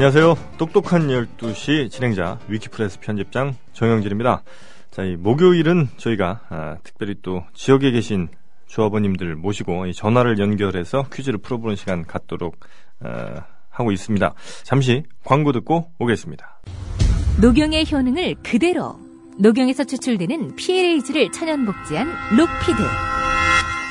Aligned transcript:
안녕하세요. 0.00 0.34
똑똑한 0.56 1.08
12시 1.08 1.90
진행자 1.90 2.38
위키프레스 2.48 3.00
편집장 3.00 3.54
정영진입니다. 3.74 4.42
자, 4.90 5.02
이 5.02 5.14
목요일은 5.16 5.88
저희가 5.98 6.40
아, 6.48 6.76
특별히 6.82 7.16
또 7.20 7.44
지역에 7.52 7.90
계신 7.90 8.28
조합원님들 8.66 9.36
모시고 9.36 9.84
이 9.88 9.92
전화를 9.92 10.38
연결해서 10.38 11.04
퀴즈를 11.12 11.38
풀어보는 11.40 11.76
시간 11.76 12.06
갖도록 12.06 12.56
어, 13.00 13.44
하고 13.68 13.92
있습니다. 13.92 14.32
잠시 14.62 15.02
광고 15.22 15.52
듣고 15.52 15.92
오겠습니다. 15.98 16.62
녹용의 17.42 17.84
효능을 17.92 18.36
그대로 18.42 18.98
녹용에서 19.38 19.84
추출되는 19.84 20.56
PLAG를 20.56 21.30
천연 21.30 21.66
복제한 21.66 22.08
록피드. 22.38 22.82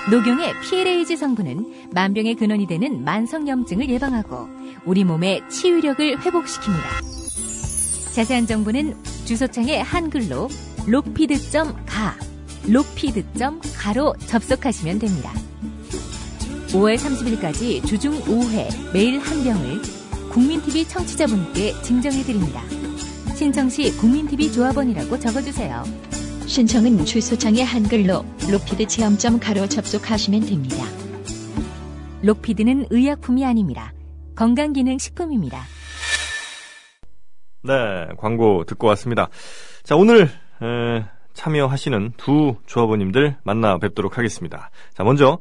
녹용의 0.09 0.53
PLAG 0.61 1.15
성분은 1.17 1.91
만병의 1.93 2.33
근원이 2.33 2.65
되는 2.65 3.03
만성염증을 3.03 3.87
예방하고 3.91 4.58
우리 4.89 5.03
몸의 5.03 5.43
치유력을 5.51 6.17
회복시킵니다. 6.17 8.15
자세한 8.15 8.47
정보는 8.47 8.95
주소창에 9.23 9.81
한글로 9.81 10.49
록피드.가 10.87 12.17
록피드.가로 12.67 14.15
접속하시면 14.25 14.97
됩니다. 14.97 15.31
5월 16.69 16.97
30일까지 16.97 17.85
주중 17.85 18.19
5회 18.21 18.91
매일 18.91 19.19
한 19.19 19.43
병을 19.43 19.79
국민TV 20.31 20.87
청취자분께 20.87 21.83
증정해드립니다. 21.83 22.63
신청 23.35 23.69
시 23.69 23.95
국민TV 23.95 24.51
조합원이라고 24.51 25.19
적어주세요. 25.19 25.83
신청은 26.47 27.05
주소창에 27.05 27.61
한글로 27.61 28.25
로피드 28.49 28.87
체험점 28.87 29.39
가로 29.39 29.67
접속하시면 29.67 30.47
됩니다. 30.47 30.83
록피드는 32.23 32.87
의약품이 32.89 33.45
아닙니다. 33.45 33.93
건강기능식품입니다. 34.39 35.57
네, 37.61 38.07
광고 38.17 38.63
듣고 38.63 38.87
왔습니다. 38.87 39.27
자, 39.83 39.97
오늘 39.97 40.21
에, 40.23 41.03
참여하시는 41.33 42.13
두 42.15 42.55
조합원님들 42.65 43.35
만나 43.43 43.77
뵙도록 43.79 44.17
하겠습니다. 44.17 44.69
자, 44.93 45.03
먼저 45.03 45.39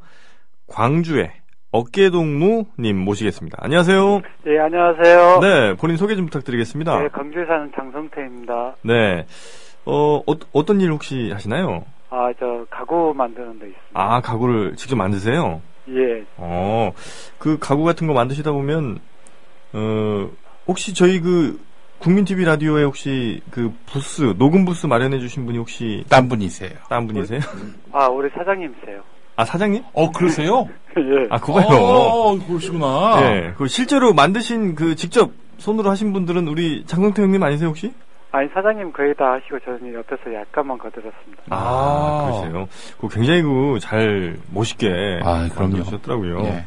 광주의 0.67 1.31
어깨동무님 1.71 2.99
모시겠습니다. 2.99 3.59
안녕하세요. 3.61 4.21
네, 4.45 4.59
안녕하세요. 4.59 5.41
네, 5.43 5.75
본인 5.75 5.97
소개 5.97 6.17
좀 6.17 6.27
부탁드리겠습니다. 6.27 6.99
네, 6.99 7.09
광주에 7.09 7.47
사는 7.47 7.71
장성태입니다. 7.77 8.75
네, 8.83 9.27
어, 9.85 10.23
어, 10.27 10.65
떤일 10.65 10.91
혹시 10.91 11.31
하시나요? 11.33 11.85
아, 12.11 12.33
저 12.41 12.67
가구 12.69 13.13
만드는 13.15 13.61
데 13.61 13.69
있습니다. 13.69 13.93
아, 13.93 14.21
가구를 14.21 14.75
직접 14.75 14.97
만드세요? 14.97 15.61
예. 15.95 16.25
어, 16.37 16.93
그 17.39 17.59
가구 17.59 17.85
같은 17.85 18.07
거 18.07 18.13
만드시다 18.13 18.53
보면, 18.53 18.99
어, 19.73 20.31
혹시 20.67 20.95
저희 20.95 21.21
그, 21.21 21.61
국민TV 21.99 22.45
라디오에 22.45 22.85
혹시 22.85 23.41
그 23.51 23.73
부스, 23.87 24.35
녹음 24.39 24.65
부스 24.65 24.87
마련해 24.87 25.19
주신 25.19 25.47
분이 25.47 25.59
혹시 25.59 26.05
딴 26.09 26.29
분이세요. 26.29 26.71
딴 26.89 27.07
분이세요? 27.07 27.41
아, 27.93 28.07
우리 28.07 28.29
사장님이세요. 28.31 29.03
아, 29.35 29.45
사장님? 29.45 29.83
어, 29.93 30.11
그러세요? 30.13 30.69
예. 30.97 31.27
아, 31.31 31.39
그거요. 31.39 31.67
어, 31.67 32.39
그러시구나. 32.47 33.21
네. 33.21 33.53
그 33.57 33.67
실제로 33.67 34.13
만드신 34.13 34.75
그 34.75 34.95
직접 34.95 35.33
손으로 35.59 35.91
하신 35.91 36.13
분들은 36.13 36.47
우리 36.47 36.85
장성태 36.87 37.23
형님 37.23 37.43
아니세요, 37.43 37.69
혹시? 37.69 37.93
아니, 38.31 38.49
사장님 38.51 38.93
거의 38.93 39.15
다 39.15 39.33
하시고 39.33 39.59
저는 39.61 39.95
옆에서 39.95 40.35
약간만 40.35 40.77
거들었습니다. 40.79 41.45
아, 41.51 42.41
그러세요. 42.43 42.69
그 43.01 43.09
굉장히 43.09 43.43
그잘 43.43 44.37
멋있게 44.53 45.21
아, 45.23 45.49
그럼요. 45.55 45.77
만드셨더라고요. 45.77 46.41
예. 46.45 46.65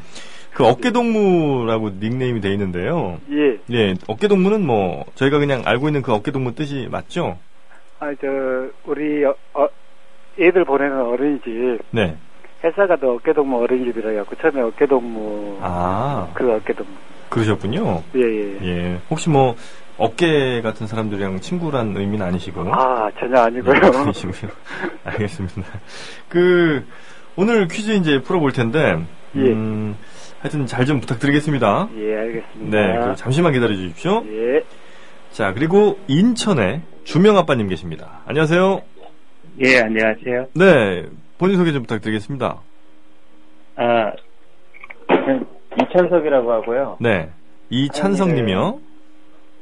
그 0.54 0.66
어깨동무라고 0.66 1.90
닉네임이 2.00 2.40
돼 2.40 2.52
있는데요. 2.52 3.18
예. 3.30 3.58
예, 3.70 3.94
어깨동무는 4.06 4.66
뭐 4.66 5.04
저희가 5.14 5.38
그냥 5.38 5.62
알고 5.64 5.88
있는 5.88 6.02
그 6.02 6.12
어깨동무 6.12 6.54
뜻이 6.54 6.88
맞죠? 6.90 7.38
아, 8.00 8.12
저, 8.20 8.26
우리, 8.84 9.24
어, 9.24 9.34
어, 9.54 9.68
애들 10.38 10.64
보내는 10.64 11.00
어린이집, 11.00 11.78
네. 11.90 12.16
회사 12.64 12.86
가도 12.86 13.14
어깨동무 13.14 13.62
어린이집이라 13.62 14.10
해갖고 14.10 14.34
처음에 14.36 14.60
어깨동무, 14.62 15.58
아, 15.62 16.28
그 16.34 16.52
어깨동무. 16.52 16.90
그러셨군요. 17.30 18.02
예, 18.16 18.20
예. 18.20 18.58
예. 18.62 18.98
혹시 19.10 19.30
뭐 19.30 19.54
어깨 20.02 20.60
같은 20.62 20.88
사람들이랑 20.88 21.38
친구란 21.40 21.96
의미는 21.96 22.26
아니시고? 22.26 22.62
아, 22.74 23.08
전혀 23.20 23.40
아니고요. 23.40 23.74
예, 23.76 23.98
아니시고요. 23.98 24.50
알겠습니다. 25.04 25.62
그 26.28 26.84
오늘 27.36 27.68
퀴즈 27.68 27.92
이제 27.92 28.20
풀어볼 28.20 28.52
텐데, 28.52 28.98
예. 29.36 29.40
음, 29.40 29.96
하여튼 30.40 30.66
잘 30.66 30.86
좀 30.86 30.98
부탁드리겠습니다. 31.00 31.88
예, 31.98 32.16
알겠습니다. 32.16 32.76
네, 32.76 32.98
그 32.98 33.14
잠시만 33.16 33.52
기다려 33.52 33.76
주십시오. 33.76 34.24
예. 34.26 34.62
자, 35.30 35.52
그리고 35.54 35.98
인천에 36.08 36.82
주명 37.04 37.36
아빠님 37.38 37.68
계십니다. 37.68 38.22
안녕하세요. 38.26 38.82
예, 39.60 39.78
안녕하세요. 39.82 40.46
네, 40.54 41.06
본인 41.38 41.56
소개 41.58 41.70
좀 41.72 41.82
부탁드리겠습니다. 41.82 42.56
아, 43.76 44.12
이찬석이라고 45.80 46.52
하고요. 46.52 46.96
네, 47.00 47.30
이찬성님이요. 47.70 48.80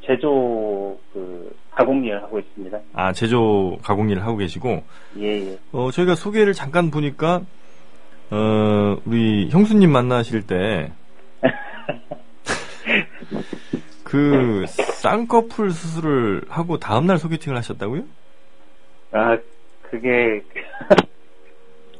제조 0.02 0.98
그 1.12 1.54
가공 1.70 2.04
일을 2.04 2.22
하고 2.22 2.38
있습니다. 2.38 2.78
아, 2.94 3.12
제조 3.12 3.78
가공 3.82 4.10
일을 4.10 4.22
하고 4.22 4.36
계시고, 4.36 4.82
예, 5.18 5.52
예. 5.52 5.58
어, 5.72 5.90
저희가 5.90 6.14
소개를 6.14 6.52
잠깐 6.52 6.90
보니까, 6.90 7.42
어, 8.30 8.96
우리 9.04 9.48
형수님 9.50 9.90
만나실 9.90 10.46
때, 10.46 10.92
그, 14.04 14.64
쌍꺼풀 14.66 15.70
수술을 15.70 16.42
하고 16.48 16.78
다음 16.78 17.06
날 17.06 17.18
소개팅을 17.18 17.56
하셨다고요? 17.56 18.02
아, 19.12 19.36
그게 19.82 20.42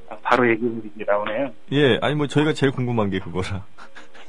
아, 0.09 0.17
바로 0.23 0.49
얘기이 0.49 0.71
나오네요. 1.07 1.51
예, 1.73 1.99
아니 2.01 2.15
뭐 2.15 2.27
저희가 2.27 2.53
제일 2.53 2.73
궁금한 2.73 3.11
게 3.11 3.19
그거라. 3.19 3.65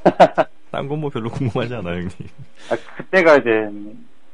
딴 0.72 0.88
건 0.88 1.00
뭐 1.00 1.10
별로 1.10 1.30
궁금하지 1.30 1.76
않아요, 1.76 1.96
형님. 1.96 2.10
아, 2.72 2.76
그때가 2.98 3.38
이제 3.38 3.50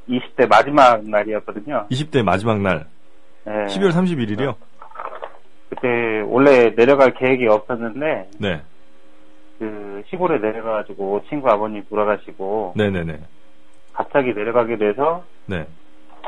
20대 0.08 0.48
마지막 0.48 1.04
날이었거든요. 1.04 1.88
20대 1.92 2.24
마지막 2.24 2.62
날, 2.62 2.86
예. 3.48 3.52
12월 3.66 3.92
31일이요? 3.92 4.56
그때 5.70 6.22
원래 6.26 6.74
내려갈 6.76 7.14
계획이 7.14 7.46
없었는데 7.48 8.30
네, 8.40 8.62
그 9.60 10.04
시골에 10.10 10.38
내려가가지고 10.40 11.24
친구 11.28 11.50
아버님 11.50 11.84
돌아가시고 11.90 12.74
네네네. 12.78 13.20
갑자기 13.94 14.34
내려가게 14.34 14.78
돼서 14.78 15.24
네, 15.48 15.68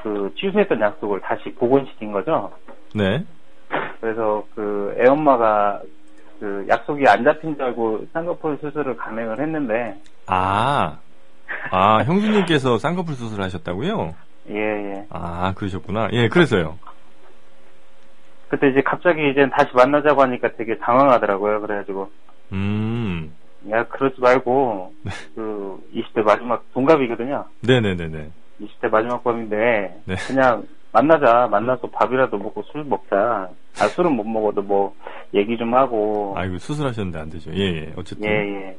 그 0.04 0.34
취소했던 0.38 0.82
약속을 0.82 1.22
다시 1.22 1.54
복원시킨 1.56 2.12
거죠. 2.12 2.52
네. 2.96 3.24
그래서 4.02 4.44
그 4.56 4.96
애엄마가 5.00 5.82
그 6.40 6.66
약속이 6.70 7.06
안 7.08 7.24
잡힌 7.24 7.56
줄 7.56 7.66
알고 7.66 8.06
쌍꺼풀 8.14 8.60
수술을 8.62 8.96
감행을 8.98 9.40
했는데 9.42 9.96
아, 10.28 10.98
아, 11.72 12.04
형수님께서 12.04 12.78
쌍꺼풀 12.78 13.16
수술을 13.16 13.44
하셨다고요? 13.44 14.16
예 14.50 14.56
예. 14.56 15.06
아, 15.10 15.54
그러셨구나. 15.56 16.10
예, 16.14 16.30
그래서요. 16.30 16.78
그때 18.48 18.70
이제 18.70 18.82
갑자기 18.82 19.30
이제 19.30 19.48
다시 19.52 19.70
만나자고 19.76 20.22
하니까 20.24 20.50
되게 20.58 20.78
당황하더라고요. 20.78 21.62
그래가지고 21.62 22.10
음, 22.52 23.32
야 23.70 23.84
그러지 23.88 24.20
말고 24.20 24.94
그 25.36 25.78
20대 25.94 26.24
마지막 26.24 26.66
동갑이거든요. 26.74 27.46
네네네네. 27.62 28.32
20대 28.62 28.90
마지막 28.90 29.24
밤인데 29.24 30.02
네. 30.06 30.16
그냥 30.28 30.64
만나자 30.92 31.48
만나서 31.52 31.88
밥이라도 31.88 32.38
먹고 32.38 32.64
술 32.72 32.84
먹자. 32.84 33.50
아 33.80 33.88
술은 33.88 34.12
못 34.12 34.24
먹어도 34.26 34.62
뭐 34.62 34.94
얘기 35.34 35.58
좀 35.58 35.74
하고 35.74 36.34
아이고, 36.36 36.58
수술하셨는데 36.58 37.20
안 37.20 37.30
되죠. 37.30 37.52
예, 37.54 37.60
예. 37.60 37.94
어쨌든. 37.96 38.28
예 38.28 38.32
예. 38.32 38.78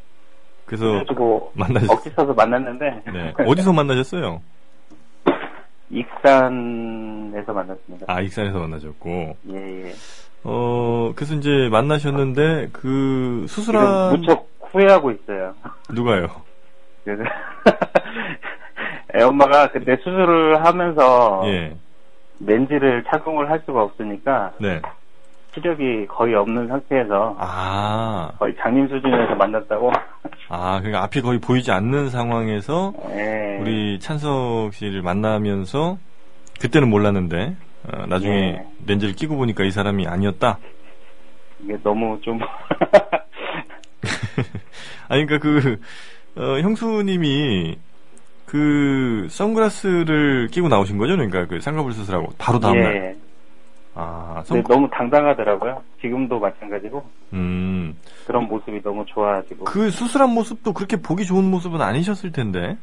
그래서, 0.66 0.84
그래가지고 0.84 1.52
만나셨, 1.54 1.90
억지 1.90 2.10
써서 2.10 2.32
만났는데 2.32 3.02
네. 3.12 3.34
어디서 3.38 3.72
만나셨어요? 3.72 4.40
익산에서 5.90 7.52
만났습니다. 7.52 8.06
아, 8.08 8.20
익산에서 8.20 8.58
만나셨고. 8.60 9.36
예 9.50 9.86
예. 9.86 9.92
어, 10.44 11.12
그래서 11.14 11.34
이제 11.34 11.68
만나셨는데, 11.70 12.68
그, 12.72 13.44
수술한. 13.48 14.20
무척 14.20 14.48
후회하고 14.70 15.10
있어요. 15.10 15.54
누가요? 15.92 16.28
그래서 17.04 17.24
애 19.14 19.22
엄마가 19.22 19.70
그때 19.72 19.96
수술을 19.96 20.64
하면서 20.64 21.42
예. 21.46 21.76
렌즈를 22.40 23.04
착용을 23.04 23.50
할 23.50 23.62
수가 23.66 23.82
없으니까 23.82 24.52
네. 24.58 24.80
시력이 25.54 26.06
거의 26.06 26.34
없는 26.34 26.68
상태에서 26.68 27.36
아, 27.38 28.30
거의 28.38 28.54
장님 28.60 28.88
수준에서 28.88 29.34
만났다고. 29.34 29.90
아, 30.48 30.78
그러니까 30.78 31.02
앞이 31.04 31.22
거의 31.22 31.40
보이지 31.40 31.72
않는 31.72 32.08
상황에서 32.08 32.92
예. 33.10 33.58
우리 33.60 33.98
찬석 33.98 34.74
씨를 34.74 35.02
만나면서 35.02 35.98
그때는 36.60 36.88
몰랐는데 36.88 37.56
어, 37.92 38.06
나중에 38.06 38.34
예. 38.34 38.66
렌즈를 38.86 39.14
끼고 39.14 39.36
보니까 39.36 39.64
이 39.64 39.70
사람이 39.70 40.06
아니었다. 40.06 40.58
이게 41.62 41.76
너무 41.82 42.18
좀 42.20 42.38
아니 45.08 45.26
그러니까 45.26 45.38
그 45.38 45.80
어, 46.36 46.60
형수님이 46.60 47.76
그 48.50 49.28
선글라스를 49.30 50.48
끼고 50.50 50.66
나오신 50.68 50.98
거죠? 50.98 51.14
그러니까 51.14 51.46
그 51.46 51.60
쌍꺼풀 51.60 51.92
수술하고 51.92 52.32
바로 52.36 52.58
다음 52.58 52.80
날. 52.80 52.94
예. 52.96 53.16
아, 53.94 54.42
선, 54.44 54.60
너무 54.64 54.88
당당하더라고요. 54.90 55.80
지금도 56.00 56.40
마찬가지고 56.40 57.04
음, 57.32 57.94
그런 58.26 58.48
모습이 58.48 58.82
너무 58.82 59.04
좋아가지고 59.06 59.66
그 59.66 59.90
수술한 59.90 60.30
모습도 60.30 60.72
그렇게 60.72 60.96
보기 60.96 61.26
좋은 61.26 61.44
모습은 61.44 61.80
아니셨을 61.80 62.32
텐데. 62.32 62.76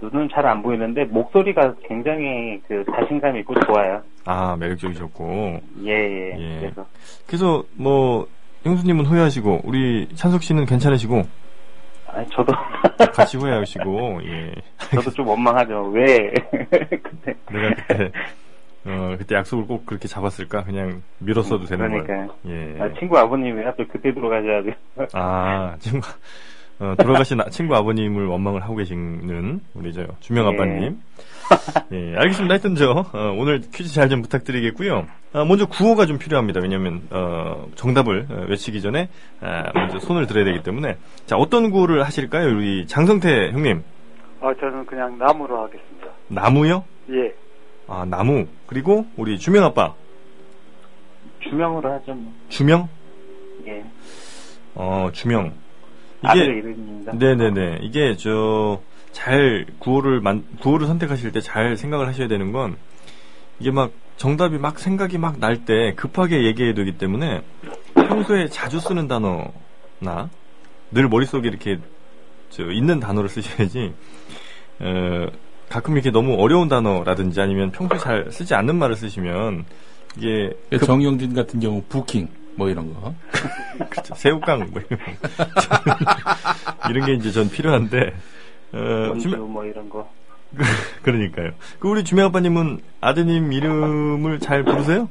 눈은 0.00 0.28
잘 0.32 0.46
안 0.46 0.62
보이는데 0.62 1.04
목소리가 1.04 1.74
굉장히 1.86 2.58
그 2.66 2.82
자신감 2.94 3.36
있고 3.38 3.54
좋아요. 3.60 4.00
아, 4.24 4.56
매력적이셨고. 4.58 5.60
예예. 5.84 6.34
예. 6.38 6.58
그래서 6.60 6.86
그래서 7.26 7.64
뭐 7.74 8.26
형수님은 8.64 9.04
후회하시고 9.04 9.62
우리 9.64 10.08
찬석 10.14 10.42
씨는 10.42 10.64
괜찮으시고 10.64 11.24
아니, 12.08 12.26
저도 12.30 12.52
같이 13.12 13.36
후회하시고 13.36 14.20
예. 14.24 14.52
저도 14.94 15.10
좀 15.10 15.26
원망하죠. 15.28 15.90
왜 15.92 16.30
그때 17.02 17.34
내가 17.50 17.74
그때 17.74 18.12
어 18.86 19.16
그때 19.18 19.34
약속을 19.34 19.66
꼭 19.66 19.84
그렇게 19.84 20.06
잡았을까? 20.08 20.64
그냥 20.64 21.02
미뤘어도 21.18 21.64
되는 21.66 21.88
거예요. 21.88 22.04
그러니까요. 22.04 22.36
예. 22.46 22.80
아, 22.80 22.88
친구 22.98 23.18
아버님이 23.18 23.64
하필 23.64 23.88
그때 23.88 24.14
들어가셔야 24.14 24.62
돼요. 24.62 24.74
아, 25.12 25.74
친구, 25.80 26.06
어, 26.78 26.94
돌아가신 26.98 27.40
아- 27.40 27.48
친구 27.48 27.74
아버님을 27.74 28.26
원망을 28.26 28.62
하고 28.62 28.76
계시는 28.76 29.60
우리 29.74 29.92
저 29.94 30.06
주명 30.20 30.46
아빠님. 30.46 31.00
예, 31.92 32.14
알겠습니다. 32.16 32.52
하여튼 32.54 32.74
저 32.74 32.90
어, 33.12 33.34
오늘 33.38 33.60
퀴즈 33.72 33.94
잘 33.94 34.08
좀 34.10 34.20
부탁드리겠고요. 34.22 35.06
아, 35.32 35.44
먼저 35.44 35.66
구호가 35.66 36.04
좀 36.06 36.18
필요합니다. 36.18 36.60
왜냐하면 36.60 37.02
어, 37.10 37.66
정답을 37.76 38.26
어, 38.30 38.44
외치기 38.48 38.82
전에 38.82 39.08
아, 39.40 39.70
먼저 39.74 39.98
손을 40.00 40.26
들어야 40.26 40.44
되기 40.44 40.62
때문에 40.62 40.96
자 41.24 41.36
어떤 41.36 41.70
구호를 41.70 42.02
하실까요, 42.04 42.48
우리 42.54 42.86
장성태 42.86 43.52
형님? 43.52 43.82
아, 44.42 44.52
저는 44.60 44.84
그냥 44.86 45.16
나무로 45.18 45.62
하겠습니다. 45.64 46.06
나무요? 46.28 46.84
예. 47.10 47.32
아 47.88 48.04
나무 48.04 48.46
그리고 48.66 49.06
우리 49.16 49.38
주명 49.38 49.64
아빠 49.64 49.94
주명으로 51.48 51.92
하죠. 51.92 52.12
뭐. 52.14 52.32
주명? 52.48 52.88
예. 53.66 53.84
어 54.74 55.08
주명. 55.12 55.52
이름입니다. 56.34 57.12
네네네. 57.12 57.78
이게 57.82 58.16
저 58.16 58.80
잘 59.12 59.64
구호를 59.78 60.20
만 60.20 60.44
구호를 60.60 60.86
선택하실 60.86 61.32
때 61.32 61.40
잘 61.40 61.78
생각을 61.78 62.06
하셔야 62.06 62.28
되는 62.28 62.52
건 62.52 62.76
이게 63.58 63.70
막 63.70 63.90
정답이 64.18 64.58
막 64.58 64.78
생각이 64.78 65.16
막 65.16 65.38
날 65.40 65.64
때 65.64 65.94
급하게 65.96 66.44
얘기해야 66.44 66.74
되기 66.74 66.98
때문에 66.98 67.40
평소에 67.94 68.48
자주 68.48 68.78
쓰는 68.78 69.08
단어나 69.08 70.28
늘 70.90 71.08
머릿속에 71.08 71.48
이렇게 71.48 71.78
저 72.50 72.70
있는 72.70 73.00
단어를 73.00 73.30
쓰셔야지 73.30 73.94
어, 74.80 75.26
가끔 75.70 75.94
이렇게 75.94 76.10
너무 76.10 76.34
어려운 76.38 76.68
단어라든지 76.68 77.40
아니면 77.40 77.70
평소에 77.72 77.98
잘 77.98 78.26
쓰지 78.30 78.54
않는 78.54 78.76
말을 78.76 78.96
쓰시면 78.96 79.64
이게 80.18 80.50
급- 80.70 80.82
정영진 80.84 81.32
같은 81.32 81.58
경우 81.60 81.82
부킹 81.88 82.28
뭐 82.56 82.68
이런 82.68 82.92
거. 82.94 83.14
그렇죠. 83.90 84.14
새우깡 84.14 84.70
뭐 84.70 84.82
이런, 84.88 85.00
이런 86.90 87.06
게 87.06 87.12
이제 87.14 87.30
전 87.30 87.48
필요한데 87.48 88.14
어, 88.72 89.12
뭐 89.38 89.64
이런 89.64 89.88
거. 89.88 90.10
그러니까요. 91.02 91.50
그 91.78 91.88
우리 91.88 92.04
주명 92.04 92.26
아빠님은 92.26 92.80
아드님 93.00 93.52
이름을 93.52 94.40
잘 94.40 94.64
부르세요? 94.64 95.08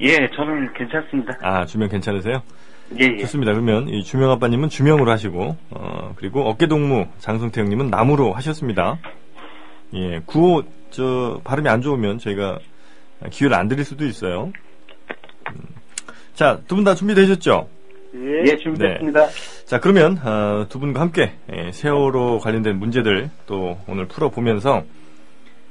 예, 0.00 0.16
저는 0.34 0.72
괜찮습니다. 0.74 1.38
아 1.42 1.64
주명 1.64 1.88
괜찮으세요? 1.88 2.42
예, 3.00 3.04
예. 3.04 3.18
좋습니다. 3.18 3.52
그러면 3.52 3.88
이 3.88 4.02
주명 4.02 4.30
아빠님은 4.30 4.68
주명으로 4.68 5.10
하시고 5.10 5.56
어, 5.70 6.12
그리고 6.16 6.48
어깨동무 6.48 7.06
장성태 7.18 7.60
형님은 7.60 7.90
나무로 7.90 8.32
하셨습니다. 8.32 8.98
예, 9.94 10.20
구호 10.26 10.64
저 10.90 11.40
발음이 11.44 11.68
안 11.68 11.82
좋으면 11.82 12.18
저희가 12.18 12.58
기회를 13.30 13.56
안 13.56 13.68
드릴 13.68 13.84
수도 13.84 14.06
있어요. 14.06 14.52
음. 16.38 16.40
자, 16.40 16.60
두 16.68 16.76
분 16.76 16.84
다 16.84 16.94
준비되셨죠? 16.94 17.68
예. 18.14 18.50
예, 18.50 18.56
준비됐습니다. 18.56 19.26
자, 19.66 19.80
그러면 19.80 20.18
어, 20.24 20.66
두 20.68 20.78
분과 20.78 21.00
함께 21.00 21.32
예, 21.52 21.72
세월호 21.72 22.38
관련된 22.38 22.78
문제들 22.78 23.28
또 23.46 23.78
오늘 23.88 24.06
풀어보면서 24.06 24.84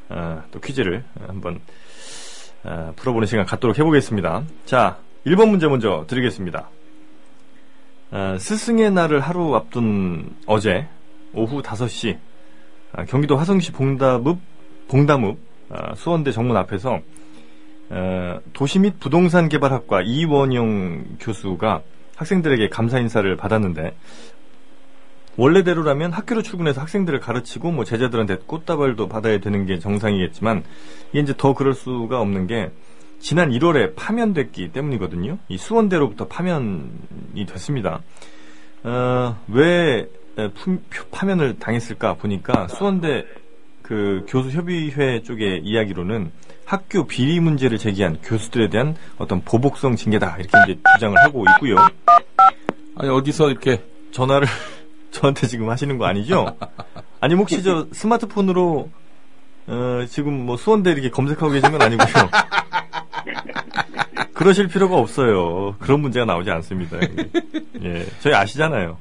어, 0.09 0.43
또 0.51 0.59
퀴즈를 0.59 1.03
한번 1.25 1.61
어, 2.63 2.93
풀어보는 2.97 3.27
시간 3.27 3.45
갖도록 3.45 3.79
해보겠습니다. 3.79 4.43
자, 4.65 4.97
1번 5.25 5.49
문제 5.49 5.67
먼저 5.67 6.05
드리겠습니다. 6.07 6.69
어, 8.11 8.35
스승의 8.39 8.91
날을 8.91 9.19
하루 9.21 9.55
앞둔 9.55 10.35
어제 10.45 10.85
오후 11.33 11.61
5시 11.61 12.17
아, 12.93 13.05
경기도 13.05 13.35
화성시 13.37 13.71
봉담읍 13.71 14.37
봉담읍 14.89 15.37
아, 15.69 15.95
수원대 15.95 16.31
정문 16.31 16.55
앞에서 16.57 16.99
어, 17.89 18.39
도시 18.53 18.79
및 18.79 18.99
부동산 18.99 19.49
개발학과 19.49 20.01
이원영 20.01 21.17
교수가 21.19 21.81
학생들에게 22.15 22.69
감사 22.69 22.99
인사를 22.99 23.35
받았는데 23.37 23.95
원래대로라면 25.37 26.11
학교로 26.13 26.41
출근해서 26.41 26.81
학생들을 26.81 27.19
가르치고 27.19 27.71
뭐 27.71 27.85
제자들한테 27.85 28.37
꽃다발도 28.47 29.07
받아야 29.07 29.39
되는 29.39 29.65
게 29.65 29.77
정상이겠지만 29.77 30.63
이게 31.11 31.19
이제 31.19 31.33
더 31.37 31.53
그럴 31.53 31.73
수가 31.73 32.19
없는 32.19 32.47
게 32.47 32.71
지난 33.19 33.51
1월에 33.51 33.95
파면됐기 33.95 34.71
때문이거든요. 34.71 35.37
이 35.47 35.57
수원대로부터 35.57 36.27
파면이 36.27 37.45
됐습니다. 37.47 38.01
어, 38.83 39.37
왜 39.47 40.07
파면을 41.11 41.57
당했을까 41.59 42.15
보니까 42.15 42.67
수원대 42.67 43.25
그 43.81 44.25
교수협의회 44.27 45.23
쪽의 45.23 45.61
이야기로는 45.63 46.31
학교 46.67 47.07
비리 47.07 47.39
문제를 47.39 47.77
제기한 47.77 48.17
교수들에 48.21 48.67
대한 48.67 48.97
어떤 49.17 49.41
보복성 49.41 49.95
징계다 49.95 50.35
이렇게 50.37 50.51
이제 50.73 50.81
주장을 50.95 51.17
하고 51.17 51.45
있고요. 51.51 51.77
아니 52.97 53.09
어디서 53.09 53.51
이렇게 53.51 53.81
전화를 54.11 54.49
저한테 55.11 55.47
지금 55.47 55.69
하시는 55.69 55.97
거 55.97 56.05
아니죠? 56.05 56.57
아니면 57.21 57.43
혹시 57.43 57.63
저 57.63 57.87
스마트폰으로 57.93 58.89
어, 59.67 60.05
지금 60.09 60.45
뭐 60.45 60.57
수원대 60.57 60.91
이렇게 60.91 61.09
검색하고 61.09 61.51
계신 61.51 61.71
건 61.71 61.81
아니고요. 61.81 62.29
그러실 64.33 64.67
필요가 64.67 64.97
없어요. 64.97 65.73
그런 65.79 66.01
문제가 66.01 66.25
나오지 66.25 66.51
않습니다. 66.51 66.97
예, 67.81 68.05
저희 68.19 68.33
아시잖아요. 68.33 68.97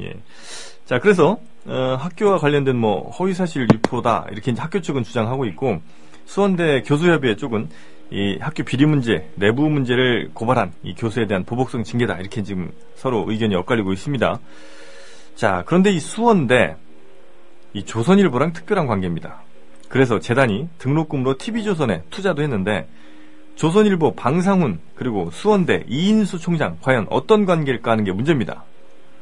예. 0.00 0.12
자, 0.84 0.98
그래서 0.98 1.38
어, 1.64 1.96
학교와 1.98 2.38
관련된 2.38 2.76
뭐 2.76 3.10
허위사실 3.12 3.66
유포다 3.72 4.26
이렇게 4.30 4.52
이제 4.52 4.60
학교 4.60 4.82
측은 4.82 5.04
주장하고 5.04 5.46
있고 5.46 5.80
수원대 6.28 6.82
교수협의회 6.82 7.36
쪽은 7.36 7.70
이 8.10 8.36
학교 8.38 8.62
비리 8.62 8.84
문제, 8.84 9.30
내부 9.34 9.70
문제를 9.70 10.30
고발한 10.34 10.72
이 10.82 10.94
교수에 10.94 11.26
대한 11.26 11.44
보복성 11.44 11.84
징계다 11.84 12.18
이렇게 12.18 12.42
지금 12.42 12.70
서로 12.96 13.24
의견이 13.28 13.54
엇갈리고 13.54 13.94
있습니다. 13.94 14.38
자, 15.36 15.62
그런데 15.66 15.90
이 15.90 15.98
수원대 15.98 16.76
이 17.72 17.82
조선일보랑 17.82 18.52
특별한 18.52 18.86
관계입니다. 18.86 19.40
그래서 19.88 20.20
재단이 20.20 20.68
등록금으로 20.76 21.38
TV조선에 21.38 22.02
투자도 22.10 22.42
했는데 22.42 22.86
조선일보 23.56 24.14
방상훈 24.14 24.80
그리고 24.96 25.30
수원대 25.30 25.84
이인수 25.88 26.38
총장 26.40 26.76
과연 26.82 27.06
어떤 27.08 27.46
관계일까 27.46 27.90
하는 27.90 28.04
게 28.04 28.12
문제입니다. 28.12 28.64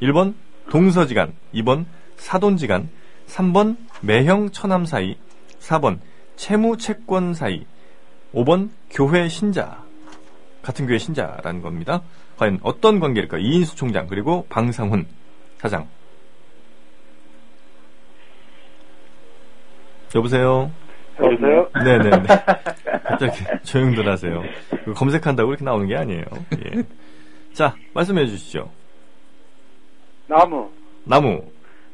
1번 0.03 0.35
동서지간, 0.71 1.35
2번 1.55 1.85
사돈지간, 2.17 2.89
3번 3.29 3.77
매형 4.01 4.51
처남 4.51 4.85
사이, 4.85 5.17
4번 5.61 6.01
채무 6.37 6.77
채권 6.77 7.35
사이, 7.35 7.67
5번 8.35 8.71
교회 8.91 9.29
신자 9.29 9.83
같은 10.63 10.87
교회 10.87 10.99
신자라는 10.99 11.63
겁니다. 11.63 12.03
과연 12.37 12.61
어떤 12.63 13.01
관계일까? 13.01 13.39
이인수 13.39 13.77
총장 13.77 14.07
그리고 14.07 14.47
방상훈 14.49 15.07
사장. 15.59 15.89
여보세요. 20.15 20.71
여보세요? 21.19 21.69
네네네. 21.75 22.27
갑자기 23.05 23.45
조용들 23.63 24.07
하세요. 24.09 24.43
검색한다고 24.95 25.51
이렇게 25.51 25.65
나오는 25.65 25.87
게 25.87 25.97
아니에요. 25.97 26.25
예. 26.65 26.83
자, 27.53 27.75
말씀해 27.95 28.27
주시죠. 28.27 28.71
나무. 30.27 30.71
나무 31.05 31.43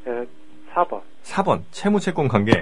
예, 0.07 0.27
4번. 0.75 1.01
4번 1.25 1.63
채무 1.71 2.01
채권 2.01 2.27
관계. 2.27 2.53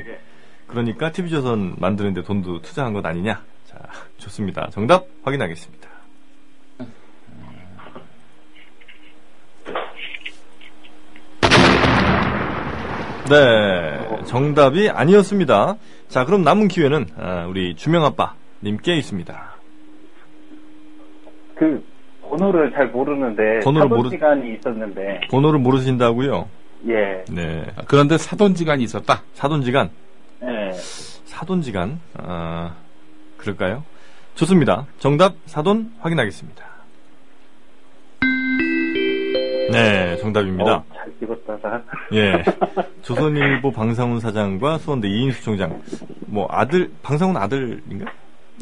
그러니까 0.70 1.10
TV조선 1.10 1.74
만드는데 1.78 2.22
돈도 2.22 2.62
투자한 2.62 2.92
것 2.92 3.04
아니냐? 3.04 3.42
자, 3.66 3.78
좋습니다. 4.18 4.68
정답 4.70 5.04
확인하겠습니다. 5.24 5.88
네, 13.28 14.24
정답이 14.24 14.88
아니었습니다. 14.90 15.76
자, 16.08 16.24
그럼 16.24 16.42
남은 16.42 16.68
기회는 16.68 17.06
아, 17.16 17.46
우리 17.48 17.76
주명 17.76 18.04
아빠 18.04 18.34
님께 18.62 18.96
있습니다. 18.96 19.50
그 21.54 21.84
번호를 22.22 22.72
잘 22.72 22.88
모르는데 22.88 23.60
번호를 23.60 23.88
모르- 23.88 24.10
시간이 24.10 24.54
있었는데 24.54 25.20
번호를 25.30 25.60
모르신다고요? 25.60 26.48
예. 26.88 27.24
네. 27.30 27.66
그런데 27.86 28.18
사돈지간이 28.18 28.82
있었다. 28.82 29.22
사돈지간. 29.34 29.90
예. 30.42 30.72
사돈지간. 31.26 32.00
아, 32.14 32.74
그럴까요? 33.36 33.84
좋습니다. 34.34 34.86
정답 34.98 35.34
사돈 35.46 35.92
확인하겠습니다. 36.00 36.64
네, 39.70 40.16
정답입니다. 40.18 40.76
어, 40.76 40.84
잘 40.94 41.12
찍었다가. 41.20 41.82
예. 42.12 42.42
조선일보 43.02 43.70
방상훈 43.70 44.18
사장과 44.20 44.78
수원대 44.78 45.08
이인수 45.08 45.44
총장. 45.44 45.80
뭐 46.26 46.46
아들 46.50 46.90
방상훈 47.02 47.36
아들인가? 47.36 48.12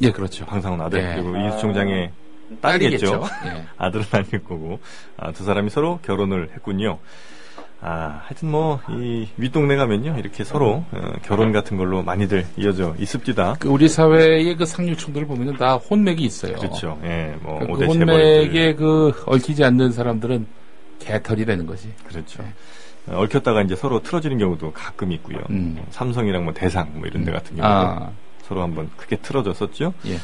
예, 0.02 0.10
그렇죠. 0.10 0.44
방상훈 0.44 0.80
아들 0.80 1.00
예. 1.00 1.14
그리고 1.14 1.36
이인수 1.36 1.58
총장의 1.60 2.12
딸이겠죠. 2.60 3.22
예. 3.46 3.64
아들은 3.78 4.04
아닐 4.12 4.44
거고 4.44 4.80
아, 5.16 5.32
두 5.32 5.44
사람이 5.44 5.70
서로 5.70 5.98
결혼을 6.02 6.50
했군요. 6.54 6.98
아, 7.80 8.22
하여튼 8.24 8.50
뭐 8.50 8.80
이 8.90 9.28
윗동네 9.36 9.76
가면요 9.76 10.16
이렇게 10.18 10.42
서로 10.42 10.84
어, 10.90 11.12
결혼 11.22 11.52
같은 11.52 11.76
걸로 11.76 12.02
많이들 12.02 12.44
이어져 12.56 12.94
있습니다. 12.98 13.56
그 13.60 13.68
우리 13.68 13.88
사회의 13.88 14.56
그 14.56 14.66
상류층들을 14.66 15.26
보면은 15.26 15.56
다 15.56 15.74
혼맥이 15.76 16.24
있어요. 16.24 16.54
그렇죠. 16.56 16.98
예, 17.04 17.36
뭐그 17.42 17.66
오대 17.72 17.86
혼맥에 17.86 18.74
그 18.74 19.12
얽히지 19.26 19.62
않는 19.64 19.92
사람들은 19.92 20.46
개털이 20.98 21.44
되는 21.44 21.66
거지. 21.66 21.92
그렇죠. 22.04 22.42
어, 23.06 23.22
얽혔다가 23.22 23.62
이제 23.62 23.76
서로 23.76 24.02
틀어지는 24.02 24.38
경우도 24.38 24.72
가끔 24.72 25.12
있고요. 25.12 25.38
음. 25.50 25.74
뭐 25.76 25.86
삼성이랑 25.90 26.44
뭐 26.44 26.52
대상 26.52 26.90
뭐 26.94 27.06
이런 27.06 27.24
데 27.24 27.30
같은 27.32 27.56
경우도 27.56 27.74
아, 27.74 28.10
서로 28.42 28.62
한번 28.62 28.90
크게 28.96 29.16
틀어졌었죠. 29.16 29.94
예. 30.06 30.18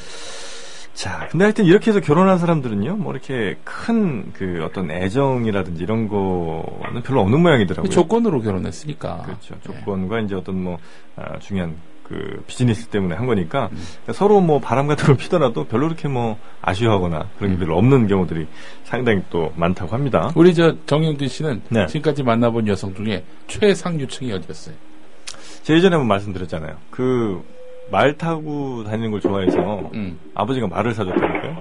자, 0.95 1.29
근데 1.31 1.45
하여튼 1.45 1.65
이렇게 1.65 1.91
해서 1.91 2.01
결혼한 2.01 2.39
사람들은요, 2.39 2.97
뭐 2.97 3.13
이렇게 3.13 3.57
큰 3.65 4.15
그 4.35 4.63
어떤 4.65 4.91
애정이라든지 4.91 5.83
이런 5.83 6.09
거는 6.09 7.03
별로 7.03 7.21
없는 7.21 7.41
모양이더라고요. 7.41 7.91
조건으로 7.91 8.41
결혼했으니까. 8.41 9.23
그렇죠. 9.23 9.55
예. 9.55 9.61
조건과 9.63 10.21
이제 10.21 10.35
어떤 10.35 10.63
뭐 10.63 10.79
아, 11.17 11.39
중요한 11.39 11.77
그 12.03 12.43
비즈니스 12.47 12.89
때문에 12.89 13.15
한 13.15 13.27
거니까 13.27 13.71
음. 13.73 13.79
그러니까 14.03 14.13
서로 14.13 14.41
뭐 14.41 14.61
바람 14.61 14.87
같은 14.87 15.07
걸 15.07 15.17
피더라도 15.17 15.65
별로 15.65 15.87
그렇게 15.87 16.07
뭐 16.09 16.39
아쉬워하거나 16.61 17.31
그런 17.39 17.53
음. 17.53 17.55
게 17.55 17.65
별로 17.65 17.79
없는 17.79 18.09
경우들이 18.09 18.47
상당히 18.85 19.23
또 19.31 19.53
많다고 19.57 19.95
합니다. 19.95 20.31
우리 20.35 20.53
저 20.55 20.77
정영진 20.85 21.29
씨는 21.29 21.63
네. 21.71 21.87
지금까지 21.87 22.23
만나본 22.23 22.69
여성 22.69 22.95
중에 22.95 23.25
최상류층이 23.47 24.33
어디였어요? 24.33 24.75
제가 25.63 25.79
예전에 25.79 25.95
한번 25.95 26.09
말씀드렸잖아요. 26.09 26.77
그 26.91 27.43
말 27.91 28.17
타고 28.17 28.85
다니는 28.85 29.11
걸 29.11 29.21
좋아해서 29.21 29.91
음. 29.95 30.19
아버지가 30.35 30.67
말을 30.67 30.95
사줬다니까요. 30.95 31.57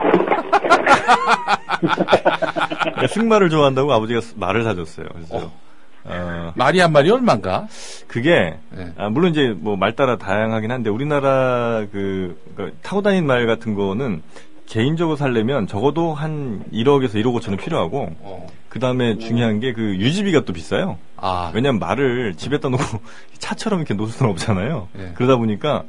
그러니까 2.82 3.08
승마를 3.08 3.50
좋아한다고 3.50 3.92
아버지가 3.94 4.22
말을 4.36 4.63
사줬어요. 4.63 5.08
그래서 5.13 5.51
어, 6.06 6.51
말이 6.56 6.80
한 6.80 6.92
말이 6.92 7.10
얼마인가? 7.10 7.68
그게 8.08 8.58
예. 8.77 8.94
아, 8.98 9.10
물론 9.10 9.32
이제 9.32 9.56
뭐 9.58 9.75
말 9.77 9.96
따라 9.96 10.18
다양하긴 10.18 10.70
한데 10.72 10.89
우리나라 10.89 11.86
그, 11.92 12.38
그 12.56 12.75
타고 12.82 13.01
다니는 13.01 13.25
말 13.25 13.46
같은 13.48 13.74
거는 13.74 14.22
개인적으로 14.65 15.15
살려면 15.15 15.68
적어도 15.68 16.13
한 16.13 16.63
1억에서 16.74 17.13
1억 17.15 17.34
5천은 17.39 17.58
필요하고 17.58 18.10
어. 18.20 18.48
그 18.74 18.80
다음에 18.80 19.20
중요한 19.20 19.60
게 19.60 19.72
그 19.74 19.82
유지비가 19.98 20.46
또 20.46 20.51
비싸요. 20.53 20.98
아, 21.18 21.51
왜냐면 21.53 21.80
말을 21.80 22.34
집에다 22.36 22.70
놓고 22.70 22.84
차처럼 23.38 23.80
이렇게 23.82 23.94
놓을 23.94 24.10
수는 24.10 24.32
없잖아요. 24.32 24.88
예. 24.98 25.12
그러다 25.13 25.38
보니까 25.38 25.84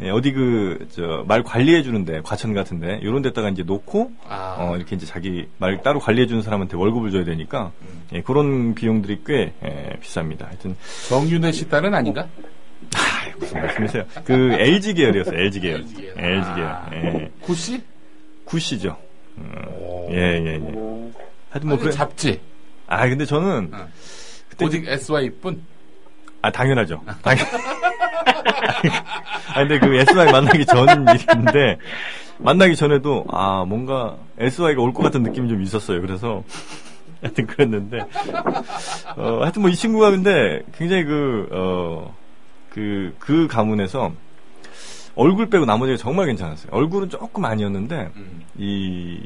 예, 0.00 0.08
어디 0.08 0.32
그 0.32 0.86
저 0.90 1.22
말 1.28 1.42
관리해 1.42 1.82
주는데 1.82 2.22
과천 2.22 2.54
같은데 2.54 2.98
이런 3.02 3.20
데다가 3.20 3.50
이제 3.50 3.62
놓고 3.62 4.12
아, 4.26 4.56
어 4.58 4.76
이렇게 4.78 4.96
이제 4.96 5.04
자기 5.04 5.48
말 5.58 5.82
따로 5.82 6.00
관리해 6.00 6.26
주는 6.26 6.40
사람한테 6.40 6.78
월급을 6.78 7.10
줘야 7.10 7.24
되니까 7.24 7.72
음. 7.82 8.02
예, 8.14 8.22
그런 8.22 8.74
비용들이 8.74 9.20
꽤 9.26 9.52
예, 9.62 9.98
비쌉니다. 10.02 10.46
하여튼 10.46 10.76
정윤회 11.10 11.52
씨 11.52 11.68
딸은 11.68 11.92
아닌가? 11.94 12.26
아, 12.96 13.36
무슨 13.38 13.60
말씀이세요? 13.60 14.04
그 14.24 14.32
LG 14.58 14.94
계열이었어요. 14.94 15.38
LG 15.38 15.60
계열. 15.60 15.80
LG 15.80 15.94
계열. 15.94 16.18
LG 16.18 16.54
계열. 16.54 16.68
아. 16.68 16.90
예. 16.94 17.30
구씨? 17.42 17.82
굿이죠. 18.46 18.96
음, 19.36 19.52
오. 19.78 20.08
예, 20.10 20.16
예, 20.16 20.54
예. 20.54 21.10
오, 21.50 21.52
하여튼 21.52 21.68
뭐 21.68 21.78
그래. 21.78 21.90
잡지. 21.90 22.40
아, 22.86 23.08
근데 23.08 23.24
저는 23.24 23.70
어. 23.72 23.88
그때 24.48 24.64
오직 24.64 24.86
SY뿐. 24.86 25.62
아, 26.42 26.50
당연하죠. 26.50 27.02
당연. 27.22 27.44
아, 29.54 29.54
근데 29.66 29.78
그 29.78 29.94
SY 29.94 30.32
만나기 30.32 30.64
전 30.64 30.86
일인데, 31.08 31.78
만나기 32.38 32.74
전에도, 32.76 33.26
아, 33.30 33.64
뭔가 33.66 34.16
SY가 34.38 34.80
올 34.80 34.92
것 34.92 35.02
같은 35.02 35.22
느낌이 35.22 35.48
좀 35.48 35.60
있었어요. 35.62 36.00
그래서, 36.00 36.42
하여튼 37.20 37.46
그랬는데, 37.46 37.98
어, 39.16 39.40
하여튼 39.42 39.62
뭐 39.62 39.70
이 39.70 39.74
친구가 39.76 40.10
근데 40.12 40.62
굉장히 40.78 41.04
그, 41.04 41.48
어, 41.52 42.14
그, 42.70 43.14
그 43.18 43.46
가문에서 43.46 44.12
얼굴 45.16 45.50
빼고 45.50 45.64
나머지가 45.64 45.96
정말 45.98 46.26
괜찮았어요. 46.26 46.70
얼굴은 46.72 47.10
조금 47.10 47.44
아니었는데, 47.44 48.10
음. 48.16 48.42
이 48.56 49.20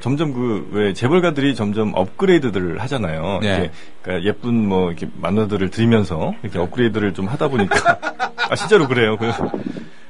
점점 0.00 0.32
그 0.32 0.68
왜 0.72 0.92
재벌가들이 0.92 1.54
점점 1.54 1.92
업그레이드들을 1.94 2.80
하잖아요. 2.80 3.38
네. 3.42 3.48
이렇게 3.48 3.70
그러니까 4.02 4.28
예쁜 4.28 4.68
뭐 4.68 4.90
이렇게 4.90 5.08
만화들을 5.20 5.70
들이면서 5.70 6.34
이렇게 6.42 6.58
업그레이드를 6.58 7.14
좀 7.14 7.26
하다 7.26 7.48
보니까 7.48 7.76
아 8.50 8.54
진짜로 8.56 8.88
그래요. 8.88 9.16
그래서, 9.18 9.50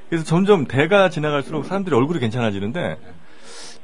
그래서 0.08 0.24
점점 0.24 0.66
대가 0.66 1.08
지나갈수록 1.10 1.66
사람들이 1.66 1.94
얼굴이 1.94 2.20
괜찮아지는데 2.20 2.96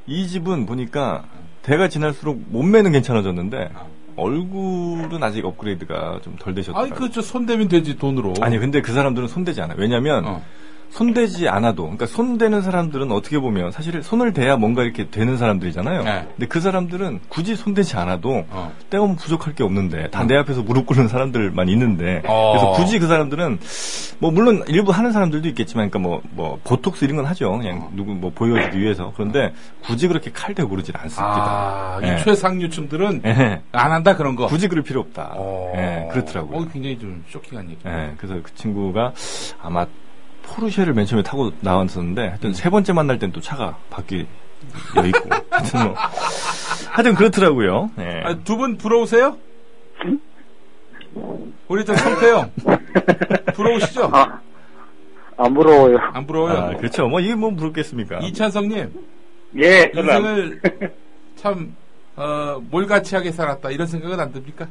이 0.07 0.27
집은 0.27 0.65
보니까 0.65 1.25
대가 1.61 1.87
지날수록 1.89 2.41
몸매는 2.47 2.91
괜찮아졌는데 2.93 3.69
얼굴은 4.15 5.21
아직 5.21 5.45
업그레이드가 5.45 6.19
좀덜 6.23 6.49
아니, 6.49 6.55
되셨더라고요. 6.55 6.95
그, 6.95 7.11
저, 7.11 7.21
손대면 7.21 7.67
되지, 7.67 7.97
돈으로. 7.97 8.33
아니 8.41 8.57
근데 8.57 8.81
그 8.81 8.91
사람들은 8.93 9.27
손대지 9.27 9.61
않아요. 9.61 9.77
왜냐하면 9.79 10.25
어. 10.25 10.43
손대지 10.89 11.47
않아도, 11.47 11.83
그러니까 11.83 12.05
손대는 12.07 12.61
사람들은 12.61 13.11
어떻게 13.11 13.37
보면 13.39 13.71
사실 13.71 14.01
손을 14.01 14.33
대야 14.33 14.57
뭔가 14.57 14.83
이렇게 14.83 15.09
되는 15.09 15.37
사람들이잖아요. 15.37 16.03
네. 16.03 16.27
근데 16.35 16.47
그 16.47 16.59
사람들은 16.59 17.19
굳이 17.29 17.55
손대지 17.55 17.95
않아도 17.97 18.45
어. 18.49 18.71
때가면 18.89 19.15
부족할 19.15 19.53
게 19.55 19.63
없는데 19.63 20.09
다 20.09 20.29
내 20.29 20.35
앞에서 20.35 20.61
무릎 20.61 20.85
꿇는 20.85 21.07
사람들만 21.07 21.69
있는데 21.69 22.21
어. 22.27 22.51
그래서 22.51 22.71
굳이 22.73 22.99
그 22.99 23.07
사람들은 23.07 23.59
뭐 24.19 24.29
물론 24.31 24.63
일부 24.67 24.91
하는 24.91 25.11
사람들도 25.11 25.47
있겠지만 25.49 25.89
그러니까 25.89 26.21
뭐뭐 26.35 26.59
보톡스 26.63 27.05
이런 27.05 27.17
건 27.17 27.25
하죠. 27.25 27.51
그냥 27.57 27.89
누구 27.95 28.13
뭐 28.13 28.31
보여주기 28.31 28.79
위해서 28.79 29.11
그런데 29.15 29.53
굳이 29.83 30.07
그렇게 30.07 30.31
칼 30.31 30.53
대고 30.53 30.69
그러진 30.69 30.93
않습니다. 30.97 31.33
아, 31.33 31.99
예. 32.03 32.15
이 32.15 32.23
최상류층들은 32.23 33.21
예. 33.25 33.61
안 33.71 33.91
한다, 33.91 34.15
그런 34.15 34.35
거. 34.35 34.45
굳이 34.47 34.67
그럴 34.67 34.83
필요 34.83 34.99
없다. 35.01 35.33
어. 35.35 35.73
예, 35.75 36.07
그렇더라고요. 36.11 36.57
어, 36.59 36.67
굉장히 36.71 36.99
좀 36.99 37.23
쇼킹한 37.29 37.69
얘기. 37.69 37.79
예, 37.87 38.13
그래서 38.17 38.39
그 38.43 38.53
친구가 38.55 39.13
아마 39.61 39.85
포르쉐를 40.55 40.93
맨 40.93 41.05
처음에 41.05 41.23
타고 41.23 41.51
나왔었는데 41.61 42.27
하여튼 42.27 42.53
세 42.53 42.69
번째 42.69 42.93
만날 42.93 43.19
땐 43.19 43.31
또 43.31 43.41
차가 43.41 43.77
바뀌어 43.89 44.19
있고 44.19 44.29
하여튼 45.49 45.83
뭐 45.83 45.95
하여튼 46.91 47.15
그렇더라고요. 47.15 47.91
예. 47.99 48.21
아, 48.25 48.35
두분 48.43 48.77
부러우세요? 48.77 49.37
우리 51.67 51.85
저 51.85 51.95
성태형 51.95 52.51
부러우시죠? 53.53 54.09
아, 54.11 54.39
안 55.37 55.53
부러워요. 55.53 55.97
안 56.13 56.25
부러워요? 56.25 56.57
아, 56.57 56.75
그렇죠. 56.75 57.07
뭐 57.07 57.19
이게 57.19 57.35
뭐 57.35 57.51
부럽겠습니까? 57.55 58.19
이찬성님 58.19 58.93
예, 59.57 59.91
인생을 59.95 60.61
참 61.35 61.75
어, 62.15 62.61
몰가치하게 62.69 63.31
살았다 63.31 63.71
이런 63.71 63.87
생각은 63.87 64.19
안 64.19 64.31
듭니까? 64.31 64.67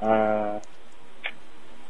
아, 0.00 0.60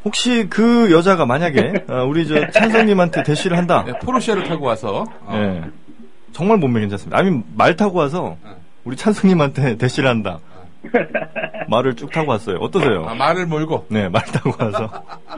혹시 0.08 0.46
그 0.48 0.90
여자가 0.90 1.26
만약에 1.26 1.84
어, 1.88 2.04
우리 2.06 2.26
저 2.26 2.48
찬성님한테 2.50 3.22
대시를 3.24 3.56
한다. 3.58 3.84
네, 3.86 3.92
포르쉐를 4.02 4.44
타고 4.44 4.64
와서 4.64 5.04
어, 5.26 5.34
예. 5.34 5.62
정말 6.32 6.56
몸매 6.56 6.80
괜찮습니다. 6.80 7.18
아니면 7.18 7.44
말 7.54 7.76
타고 7.76 7.98
와서 7.98 8.36
어. 8.42 8.56
우리 8.84 8.96
찬성님한테 8.96 9.76
대시를 9.78 10.08
한다. 10.08 10.38
말을 11.68 11.94
쭉 11.94 12.10
타고 12.10 12.30
왔어요. 12.30 12.56
어떠세요? 12.60 13.04
아, 13.06 13.14
말을 13.14 13.44
몰고 13.46 13.86
네, 13.90 14.08
말 14.08 14.22
타고 14.24 14.52
와서. 14.58 14.90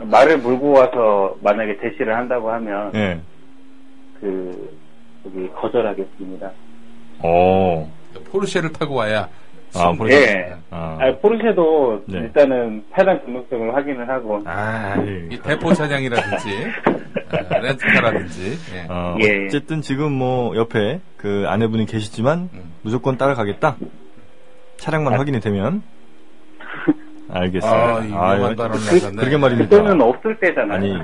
말을 0.05 0.39
몰고 0.39 0.71
와서 0.71 1.35
만약에 1.43 1.79
대시를 1.79 2.17
한다고 2.17 2.53
하면 2.53 2.93
예. 2.95 3.21
그 4.21 4.79
저기 5.25 5.49
거절하겠습니다. 5.61 6.51
어. 7.25 7.91
포르쉐를 8.31 8.73
타고 8.73 8.95
와야 8.95 9.29
아, 9.75 9.91
예. 9.93 9.97
포르쉐. 9.97 10.17
예. 10.23 10.55
아. 10.71 10.99
아, 11.01 11.17
포르쉐도 11.21 12.05
네. 12.07 12.19
일단은 12.19 12.85
차량 12.95 13.25
등록증을 13.25 13.75
확인을 13.75 14.09
하고 14.09 14.41
아, 14.45 14.97
예. 15.07 15.29
이 15.31 15.39
대포 15.39 15.73
차량이라든지 15.75 16.49
어, 17.33 17.59
렌트카라든지 17.61 18.59
예. 18.75 18.87
어, 18.89 19.17
예. 19.21 19.47
어쨌든 19.47 19.81
지금 19.83 20.13
뭐 20.13 20.55
옆에 20.57 21.01
그 21.17 21.45
아내분이 21.47 21.87
계시지만 21.87 22.51
음. 22.53 22.73
무조건 22.83 23.17
따라가겠다. 23.17 23.77
차량만 24.79 25.15
확인이 25.15 25.41
되면 25.41 25.83
알겠습니다. 27.33 27.97
아, 27.97 28.01
이 28.01 28.09
위험한 28.09 28.57
발언을 28.57 28.87
하셨네. 28.87 29.17
그러게 29.17 29.37
말입니다. 29.37 29.69
그때는 29.69 30.01
없을 30.01 30.39
때잖아요. 30.41 30.73
아니, 30.73 30.95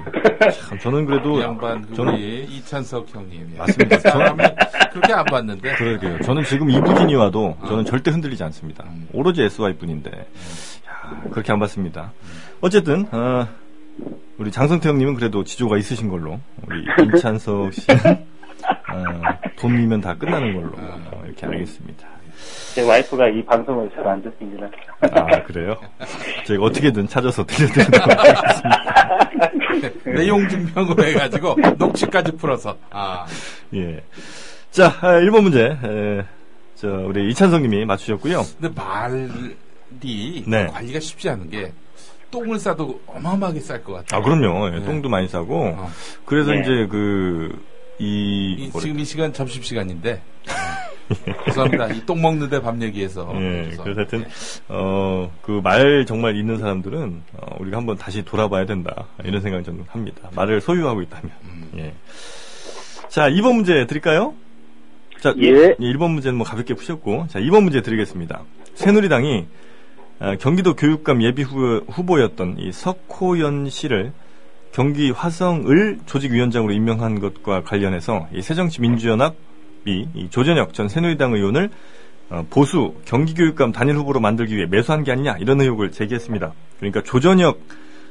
참, 0.52 0.78
저는 0.78 1.06
그래도 1.06 1.38
이 1.38 1.42
양반 1.42 1.82
그 1.82 1.94
저는 1.94 2.14
우리 2.14 2.44
이찬석 2.44 3.14
형님 3.14 3.48
예. 3.54 3.58
맞습니다. 3.58 3.98
사람을 3.98 4.54
그렇게 4.92 5.12
안 5.12 5.24
봤는데 5.24 5.74
그러게요. 5.74 6.20
저는 6.22 6.44
지금 6.44 6.70
이부진이 6.70 7.14
와도 7.14 7.56
저는 7.66 7.84
절대 7.84 8.10
흔들리지 8.10 8.42
않습니다. 8.44 8.84
음. 8.84 9.08
오로지 9.12 9.42
SY 9.42 9.74
뿐인데. 9.74 10.10
야, 10.10 10.24
아, 11.02 11.22
그렇게 11.30 11.52
안 11.52 11.58
봤습니다. 11.58 12.12
어쨌든 12.60 13.06
어, 13.12 13.46
우리 14.38 14.50
장성태 14.50 14.88
형님은 14.88 15.14
그래도 15.14 15.44
지조가 15.44 15.78
있으신 15.78 16.08
걸로 16.08 16.40
우리 16.66 16.84
임찬석 17.02 17.72
씨는 17.72 18.00
어, 18.92 19.20
돈이면 19.56 20.00
다 20.00 20.14
끝나는 20.14 20.54
걸로 20.54 20.72
어, 20.76 21.22
이렇게 21.24 21.46
알겠습니다. 21.46 22.15
제 22.74 22.82
와이프가 22.82 23.28
이 23.28 23.44
방송을 23.44 23.90
잘 23.94 24.06
안 24.06 24.22
듣습니다. 24.22 24.66
아 25.00 25.42
그래요? 25.44 25.76
저희가 26.46 26.64
어떻게든 26.64 27.08
찾아서 27.08 27.44
들려드리도록 27.44 28.08
하겠습니다. 28.18 29.30
내용 30.04 30.48
증명으로 30.48 31.04
해가지고 31.04 31.56
녹취까지 31.78 32.32
풀어서. 32.32 32.76
아, 32.90 33.26
예. 33.74 34.02
자, 34.70 34.86
아, 35.00 35.12
1번 35.20 35.42
문제. 35.42 35.64
에, 35.64 36.24
저 36.76 36.88
우리 36.88 37.30
이찬성 37.30 37.62
님이 37.62 37.84
맞추셨고요. 37.84 38.42
근데 38.60 38.74
말이 38.80 40.44
네. 40.46 40.66
관리가 40.66 41.00
쉽지 41.00 41.28
않은 41.30 41.50
게 41.50 41.72
똥을 42.30 42.58
싸도 42.58 43.00
어마어마하게 43.06 43.60
쌀 43.60 43.82
것 43.82 43.94
같아요. 43.94 44.20
아 44.20 44.22
그럼요. 44.22 44.68
예, 44.74 44.80
네. 44.80 44.84
똥도 44.84 45.08
많이 45.08 45.26
싸고 45.28 45.68
어. 45.76 45.90
그래서 46.26 46.50
네. 46.52 46.60
이제 46.60 46.86
그, 46.90 47.64
이, 47.98 48.56
이-. 48.58 48.70
지금 48.78 48.98
이 49.00 49.04
시간 49.04 49.32
점심 49.32 49.62
시간인데. 49.62 50.20
죄송합니다. 51.46 51.88
이 51.92 52.04
똥 52.06 52.20
먹는데 52.20 52.60
밤 52.60 52.80
얘기해서. 52.82 53.30
예, 53.36 53.70
죄송합니다. 53.70 53.82
그래서 53.84 54.00
하여튼, 54.00 54.24
어, 54.68 55.32
그 55.42 55.60
말 55.62 56.04
정말 56.06 56.36
있는 56.36 56.58
사람들은, 56.58 57.22
어, 57.34 57.56
우리가 57.60 57.76
한번 57.78 57.96
다시 57.96 58.24
돌아봐야 58.24 58.66
된다. 58.66 59.06
이런 59.24 59.40
생각 59.40 59.62
저는 59.64 59.84
합니다. 59.88 60.28
말을 60.34 60.60
소유하고 60.60 61.02
있다면. 61.02 61.30
음. 61.44 61.70
예. 61.78 61.94
자, 63.08 63.28
2번 63.30 63.54
문제 63.56 63.86
드릴까요? 63.86 64.34
자, 65.20 65.34
예. 65.38 65.74
1번 65.76 66.10
문제는 66.12 66.36
뭐 66.36 66.46
가볍게 66.46 66.74
푸셨고, 66.74 67.26
자, 67.28 67.38
2번 67.40 67.62
문제 67.62 67.80
드리겠습니다. 67.82 68.42
새누리당이 68.74 69.46
어, 70.18 70.34
경기도 70.40 70.74
교육감 70.74 71.22
예비 71.22 71.42
후, 71.42 71.84
후보였던 71.88 72.56
이 72.58 72.72
석호연 72.72 73.68
씨를 73.70 74.12
경기 74.72 75.10
화성을 75.10 75.98
조직위원장으로 76.06 76.72
임명한 76.72 77.20
것과 77.20 77.62
관련해서 77.62 78.26
이 78.32 78.42
새정치민주연합 78.42 79.34
이이 79.86 80.28
조전혁 80.30 80.74
전 80.74 80.88
새누리당 80.88 81.34
의원을 81.34 81.70
어, 82.28 82.44
보수 82.50 82.94
경기교육감 83.04 83.72
단일 83.72 83.96
후보로 83.96 84.20
만들기 84.20 84.56
위해 84.56 84.66
매수한 84.66 85.04
게 85.04 85.12
아니냐 85.12 85.36
이런 85.38 85.60
의혹을 85.60 85.92
제기했습니다. 85.92 86.52
그러니까 86.78 87.02
조전혁 87.02 87.60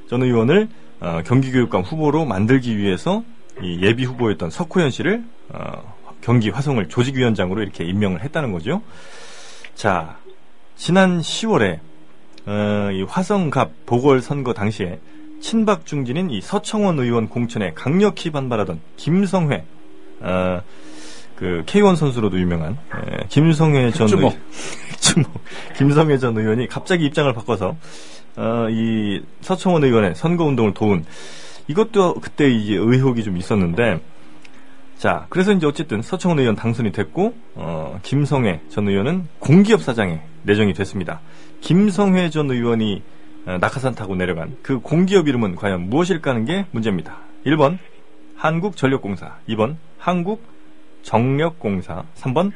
전 0.08 0.24
의원을 0.24 0.70
어, 1.01 1.22
경기교육감 1.25 1.82
후보로 1.82 2.25
만들기 2.25 2.77
위해서 2.77 3.24
이 3.62 3.79
예비 3.82 4.05
후보였던 4.05 4.50
석호연 4.50 4.89
씨를 4.89 5.24
어, 5.50 5.96
경기 6.22 6.50
화성을 6.50 6.88
조직위원장으로 6.88 7.62
이렇게 7.62 7.84
임명을 7.84 8.24
했다는 8.24 8.51
거죠. 8.51 8.82
자, 9.75 10.17
지난 10.75 11.20
10월에 11.20 11.79
어, 12.48 12.89
이 12.94 13.03
화성갑 13.03 13.86
보궐선거 13.86 14.53
당시에 14.53 15.00
친박 15.41 15.86
중진인 15.86 16.32
이 16.32 16.41
서청원 16.41 17.00
의원 17.00 17.27
공천에 17.27 17.74
강력히 17.74 18.32
반발하던 18.32 18.79
김성회, 18.98 19.65
어, 20.22 20.62
그 21.36 21.63
K1 21.65 21.96
선수로도 21.96 22.39
유명한 22.39 22.77
에, 22.96 23.25
김성회 23.30 23.92
전 23.92 24.08
주모. 24.08 24.27
의- 24.30 24.38
주모. 25.00 25.25
김성회 25.77 26.18
전 26.18 26.38
의원이 26.38 26.68
갑자기 26.68 27.06
입장을 27.06 27.32
바꿔서 27.34 27.75
어, 28.38 28.68
이 28.70 29.22
서청원 29.42 29.84
의원의 29.84 30.15
선거 30.15 30.46
운동을 30.46 30.74
도운 30.74 31.06
이것도 31.68 32.15
그때 32.15 32.50
이제 32.50 32.75
의혹이 32.75 33.24
좀 33.24 33.38
있었는데 33.38 34.01
자 34.98 35.25
그래서 35.30 35.51
이제 35.51 35.65
어쨌든 35.68 36.01
서청원 36.01 36.39
의원 36.39 36.56
당선이 36.56 36.92
됐고 36.92 37.34
어, 37.56 38.00
김성회 38.04 38.62
전 38.70 38.88
의원은 38.88 39.27
공기업 39.40 39.81
사장에 39.81 40.22
내정이 40.44 40.74
됐습니다. 40.74 41.20
김성회 41.62 42.29
전 42.29 42.50
의원이 42.50 43.01
어, 43.46 43.57
낙하산 43.60 43.96
타고 43.96 44.16
내려간 44.16 44.55
그 44.62 44.79
공기업 44.79 45.27
이름은 45.27 45.55
과연 45.55 45.90
무엇일까 45.90 46.31
하는 46.31 46.46
게 46.46 46.66
문제입니다. 46.72 47.18
1번 47.46 47.77
한국전력공사, 48.38 49.38
2번 49.50 49.75
한국 49.98 50.44
정력공사, 51.05 52.03
3번 52.15 52.51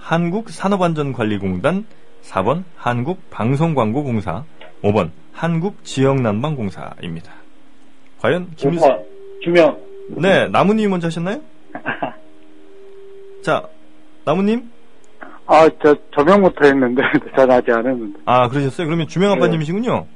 한국산업안전관리공단, 0.00 1.86
4번 2.24 2.64
한국방송광고공사, 2.76 4.44
5번 4.82 5.10
한국지역난방공사입니다. 5.32 7.32
과연 8.20 8.50
김 8.56 8.76
오빠, 8.76 8.98
주명. 9.42 9.78
네 10.20 10.48
나무님이 10.48 10.88
먼저 10.88 11.06
하셨나요? 11.06 11.40
자 13.42 13.62
나무님 14.24 14.68
아, 15.46 15.68
저, 15.82 15.94
저명부터 16.14 16.66
했는데, 16.66 17.02
전화하지 17.36 17.70
않았는데. 17.70 18.18
아 18.24 18.48
그러셨어요? 18.48 18.86
그러면 18.86 19.06
주명 19.08 19.32
아빠님이시군요. 19.32 20.06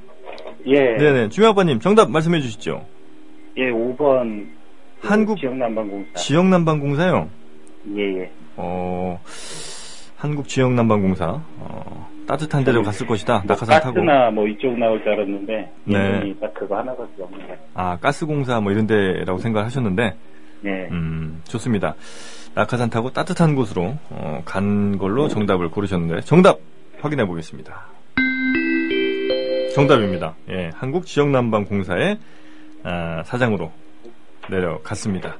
예. 0.67 0.97
네 0.97 1.11
네 1.13 1.29
주명 1.29 1.51
아빠님 1.51 1.79
정답 1.79 2.09
말씀해 2.11 2.41
주시죠. 2.41 2.85
예, 3.57 3.71
5번. 3.71 4.47
그 5.01 5.07
한국- 5.07 5.37
지역난방공사. 5.39 6.13
지역난방공사요. 6.15 7.29
예, 7.95 8.21
예. 8.21 8.31
어, 8.55 9.19
한국지역난방공사. 10.17 11.41
어, 11.59 12.09
따뜻한 12.27 12.63
데로 12.63 12.83
갔을 12.83 13.07
것이다. 13.07 13.43
낙하산 13.45 13.81
타고. 13.81 14.01
뭐 14.01 14.05
가스나 14.05 14.31
뭐 14.31 14.47
이쪽 14.47 14.77
나올 14.77 15.01
줄 15.01 15.13
알았는데, 15.13 15.71
네. 15.85 16.35
딱 16.41 16.53
그거 16.53 16.77
하나밖에 16.77 17.23
없는 17.23 17.39
거예요. 17.39 17.57
아, 17.73 17.97
가스공사 17.97 18.59
뭐 18.59 18.71
이런 18.71 18.85
데라고 18.85 19.39
생각하셨는데, 19.39 20.15
예. 20.65 20.69
음, 20.91 21.41
좋습니다. 21.45 21.95
낙하산 22.55 22.89
타고 22.89 23.11
따뜻한 23.11 23.55
곳으로 23.55 23.95
어, 24.09 24.41
간 24.43 24.97
걸로 24.97 25.27
정답을 25.27 25.69
고르셨는데, 25.69 26.21
정답 26.21 26.59
확인해 26.99 27.25
보겠습니다. 27.25 27.85
정답입니다. 29.75 30.35
예, 30.49 30.71
한국 30.73 31.05
지역난방공사의 31.05 32.17
아, 32.83 33.21
사장으로 33.23 33.71
내려갔습니다. 34.49 35.37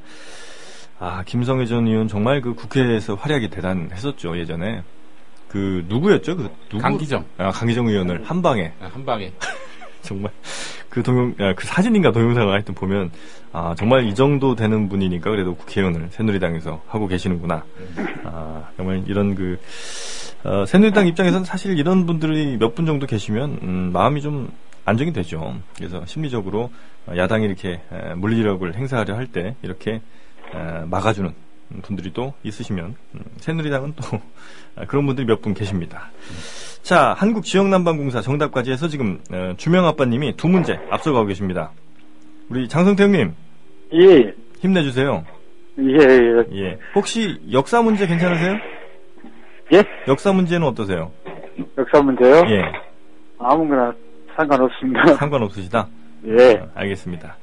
아, 1.00 1.24
김성애 1.26 1.66
전 1.66 1.88
의원 1.88 2.08
정말 2.08 2.42
그 2.42 2.54
국회에서 2.56 3.16
활약이 3.16 3.50
대단했었죠, 3.50 4.38
예전에. 4.38 4.84
그, 5.48 5.86
누구였죠? 5.88 6.36
그, 6.36 6.50
누구? 6.70 6.82
강기정. 6.82 7.24
아, 7.38 7.52
강기정 7.52 7.88
의원을 7.88 8.24
한 8.26 8.42
방에. 8.42 8.74
아, 8.82 8.88
한 8.92 9.06
방에. 9.06 9.32
정말. 10.02 10.32
그 10.90 11.04
동영, 11.04 11.36
아, 11.40 11.54
그 11.56 11.66
사진인가 11.68 12.12
동영상을 12.12 12.52
하여튼 12.52 12.74
보면, 12.74 13.12
아, 13.54 13.76
정말 13.78 14.06
이 14.08 14.16
정도 14.16 14.56
되는 14.56 14.90
분이니까 14.90 15.30
그래도 15.30 15.56
국회의원을 15.56 16.08
새누리당에서 16.12 16.82
하고 16.88 17.08
계시는구나. 17.08 17.64
아, 18.24 18.64
정말 18.76 19.04
이런 19.06 19.36
그, 19.36 19.60
어, 20.44 20.66
새누리당 20.66 21.08
입장에서는 21.08 21.46
사실 21.46 21.78
이런 21.78 22.06
분들이 22.06 22.58
몇 22.58 22.74
분 22.74 22.86
정도 22.86 23.06
계시면, 23.06 23.60
음, 23.62 23.90
마음이 23.94 24.22
좀 24.22 24.52
안정이 24.86 25.14
되죠. 25.14 25.56
그래서 25.76 26.04
심리적으로 26.06 26.72
어, 27.06 27.14
야당이 27.16 27.46
이렇게 27.46 27.82
에, 27.92 28.14
물리력을 28.16 28.74
행사하려 28.76 29.16
할 29.16 29.28
때 29.28 29.56
이렇게 29.62 29.92
에, 29.96 30.02
막아주는 30.88 31.34
분들이 31.82 32.12
또 32.14 32.34
있으시면 32.44 32.96
음, 33.16 33.22
새누리당은 33.38 33.94
또 33.96 34.20
아, 34.76 34.86
그런 34.88 35.06
분들이 35.06 35.28
몇 35.28 35.42
분 35.42 35.54
계십니다. 35.54 36.10
자, 36.82 37.14
한국 37.18 37.44
지역난방공사 37.44 38.22
정답까지 38.22 38.72
해서 38.72 38.88
지금 38.88 39.20
어, 39.32 39.54
주명 39.58 39.86
아빠님이 39.86 40.38
두 40.38 40.48
문제 40.48 40.80
앞서가고 40.90 41.26
계십니다. 41.26 41.72
우리 42.50 42.68
장성태 42.70 43.04
형님 43.04 43.34
예, 43.94 44.34
힘내주세요. 44.60 45.26
예, 45.80 45.94
예. 45.94 46.58
예. 46.64 46.80
혹시 46.96 47.38
역사 47.52 47.82
문제 47.82 48.08
괜찮으세요? 48.08 48.56
예? 49.74 49.84
역사 50.08 50.32
문제는 50.32 50.66
어떠세요? 50.66 51.12
역사 51.78 52.02
문제요? 52.02 52.36
예. 52.50 52.62
아무거나 53.38 53.94
상관없습니다. 54.38 55.14
상관없으시다? 55.16 55.88
예. 56.26 56.54
어, 56.54 56.70
알겠습니다. 56.74 57.36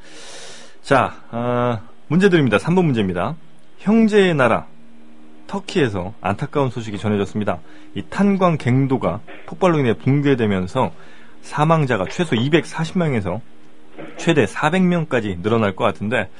자, 0.82 1.14
아, 1.30 1.80
문제 2.14 2.29
드립니다. 2.29 2.59
3번 2.59 2.85
문제입니다. 2.85 3.35
형제의 3.79 4.37
나라 4.37 4.66
터키에서 5.48 6.14
안타까운 6.20 6.70
소식이 6.70 6.96
전해졌습니다. 6.96 7.59
이 7.96 8.03
탄광 8.09 8.57
갱도가 8.57 9.18
폭발로 9.46 9.81
인해 9.81 9.94
붕괴되면서 9.94 10.92
사망자가 11.42 12.05
최소 12.12 12.37
240명에서 12.37 13.40
최대 14.16 14.44
400명까지 14.44 15.42
늘어날 15.42 15.74
것 15.74 15.83
같은데 15.83 16.31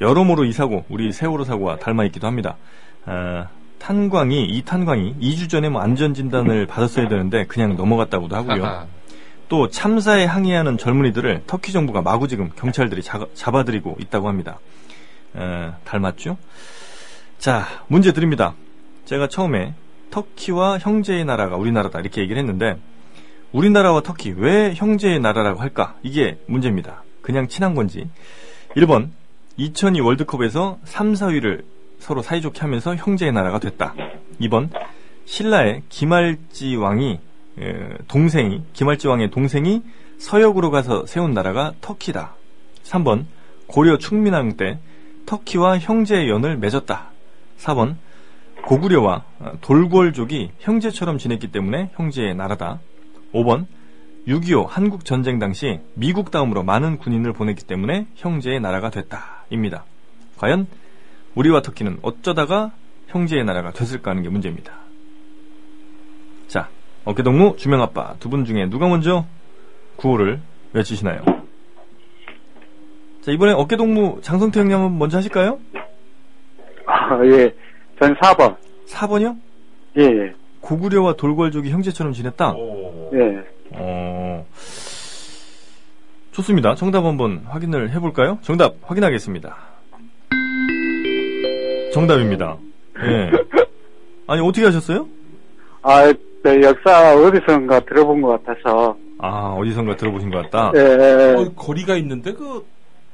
여러모로 0.00 0.44
이 0.44 0.50
사고 0.52 0.84
우리 0.88 1.12
세월호 1.12 1.44
사고와 1.44 1.76
닮아 1.76 2.04
있기도 2.06 2.26
합니다. 2.26 2.56
아, 3.06 3.46
탄광이 3.78 4.46
이 4.46 4.62
탄광이 4.64 5.18
2주 5.20 5.48
전에 5.48 5.68
뭐 5.68 5.82
안전 5.82 6.14
진단을 6.14 6.66
받았어야 6.66 7.06
되는데 7.08 7.46
그냥 7.46 7.76
넘어갔다고도 7.76 8.34
하고요. 8.34 8.56
또 9.48 9.68
참사에 9.68 10.24
항의하는 10.24 10.78
젊은이들을 10.78 11.44
터키 11.46 11.70
정부가 11.70 12.02
마구 12.02 12.26
지금 12.26 12.50
경찰들이 12.56 13.02
자- 13.04 13.24
잡아들이고 13.34 13.98
있다고 14.00 14.26
합니다. 14.26 14.58
에, 15.36 15.72
닮았죠? 15.84 16.36
자, 17.38 17.66
문제 17.88 18.12
드립니다. 18.12 18.54
제가 19.04 19.28
처음에 19.28 19.74
터키와 20.10 20.78
형제의 20.78 21.24
나라가 21.24 21.56
우리나라다 21.56 22.00
이렇게 22.00 22.20
얘기를 22.20 22.38
했는데 22.38 22.78
우리나라와 23.52 24.02
터키 24.02 24.34
왜 24.36 24.74
형제의 24.74 25.20
나라라고 25.20 25.60
할까? 25.60 25.96
이게 26.02 26.38
문제입니다. 26.46 27.02
그냥 27.20 27.48
친한 27.48 27.74
건지. 27.74 28.08
1번 28.76 29.10
2002 29.56 30.00
월드컵에서 30.00 30.78
3, 30.84 31.12
4위를 31.12 31.64
서로 31.98 32.22
사이좋게 32.22 32.60
하면서 32.60 32.94
형제의 32.96 33.32
나라가 33.32 33.58
됐다. 33.58 33.94
2번 34.40 34.70
신라의 35.24 35.82
김알지 35.88 36.76
왕이 36.76 37.20
예, 37.60 37.88
동생이 38.08 38.62
김할지 38.72 39.08
왕의 39.08 39.30
동생이 39.30 39.82
서역으로 40.18 40.70
가서 40.70 41.06
세운 41.06 41.32
나라가 41.32 41.72
터키다. 41.80 42.34
3번 42.84 43.26
고려 43.66 43.98
충민왕 43.98 44.56
때 44.56 44.78
터키와 45.26 45.78
형제의 45.78 46.28
연을 46.28 46.56
맺었다. 46.58 47.10
4번 47.58 47.96
고구려와 48.66 49.24
돌궐족이 49.60 50.52
형제처럼 50.60 51.18
지냈기 51.18 51.48
때문에 51.50 51.90
형제의 51.94 52.34
나라다. 52.34 52.80
5번 53.32 53.66
6.25 54.28 54.66
한국 54.68 55.04
전쟁 55.04 55.38
당시 55.38 55.80
미국 55.94 56.30
다음으로 56.30 56.62
많은 56.62 56.98
군인을 56.98 57.32
보냈기 57.32 57.64
때문에 57.64 58.06
형제의 58.14 58.60
나라가 58.60 58.90
됐다. 58.90 59.44
입니다. 59.50 59.84
과연 60.38 60.66
우리와 61.34 61.62
터키는 61.62 61.98
어쩌다가 62.02 62.72
형제의 63.08 63.44
나라가 63.44 63.72
됐을까 63.72 64.10
하는 64.12 64.22
게 64.22 64.28
문제입니다. 64.28 64.72
자, 66.46 66.68
어깨동무 67.04 67.56
주명아빠 67.56 68.14
두 68.20 68.28
분 68.28 68.44
중에 68.44 68.66
누가 68.68 68.86
먼저 68.86 69.26
구호를 69.96 70.40
외치시나요? 70.72 71.41
자, 73.22 73.30
이번에 73.30 73.52
어깨동무 73.52 74.18
장성태 74.20 74.58
형님 74.60 74.76
한번 74.76 74.98
먼저 74.98 75.16
하실까요? 75.18 75.58
아, 76.86 77.24
예. 77.24 77.54
전 78.00 78.14
4번. 78.16 78.56
4번이요? 78.88 79.36
예, 79.98 80.02
예. 80.02 80.34
고구려와 80.60 81.14
돌궐족이 81.14 81.70
형제처럼 81.70 82.12
지냈다? 82.12 82.52
오. 82.54 83.10
예. 83.14 83.44
어, 83.74 84.44
좋습니다. 86.32 86.74
정답 86.74 87.04
한번 87.04 87.42
확인을 87.46 87.90
해볼까요? 87.92 88.38
정답 88.42 88.74
확인하겠습니다. 88.82 89.56
정답입니다. 91.94 92.56
예. 93.04 93.30
아니, 94.26 94.40
어떻게 94.40 94.64
하셨어요? 94.64 95.06
아, 95.82 96.12
네, 96.42 96.60
역사 96.62 97.14
어디선가 97.14 97.80
들어본 97.80 98.20
것 98.20 98.44
같아서. 98.44 98.96
아, 99.18 99.54
어디선가 99.56 99.96
들어보신 99.96 100.30
것 100.30 100.42
같다. 100.42 100.72
예, 100.74 100.80
예. 100.80 101.34
어, 101.36 101.52
거리가 101.54 101.94
있는데 101.96 102.32
그 102.32 102.64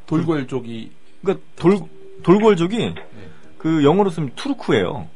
돌궐족이 0.09 0.91
그러니까 1.23 1.45
돌, 1.57 1.79
돌궐족이 2.23 2.95
그 3.59 3.85
영어로 3.85 4.11
쓰면 4.11 4.33
투르크예요. 4.37 5.07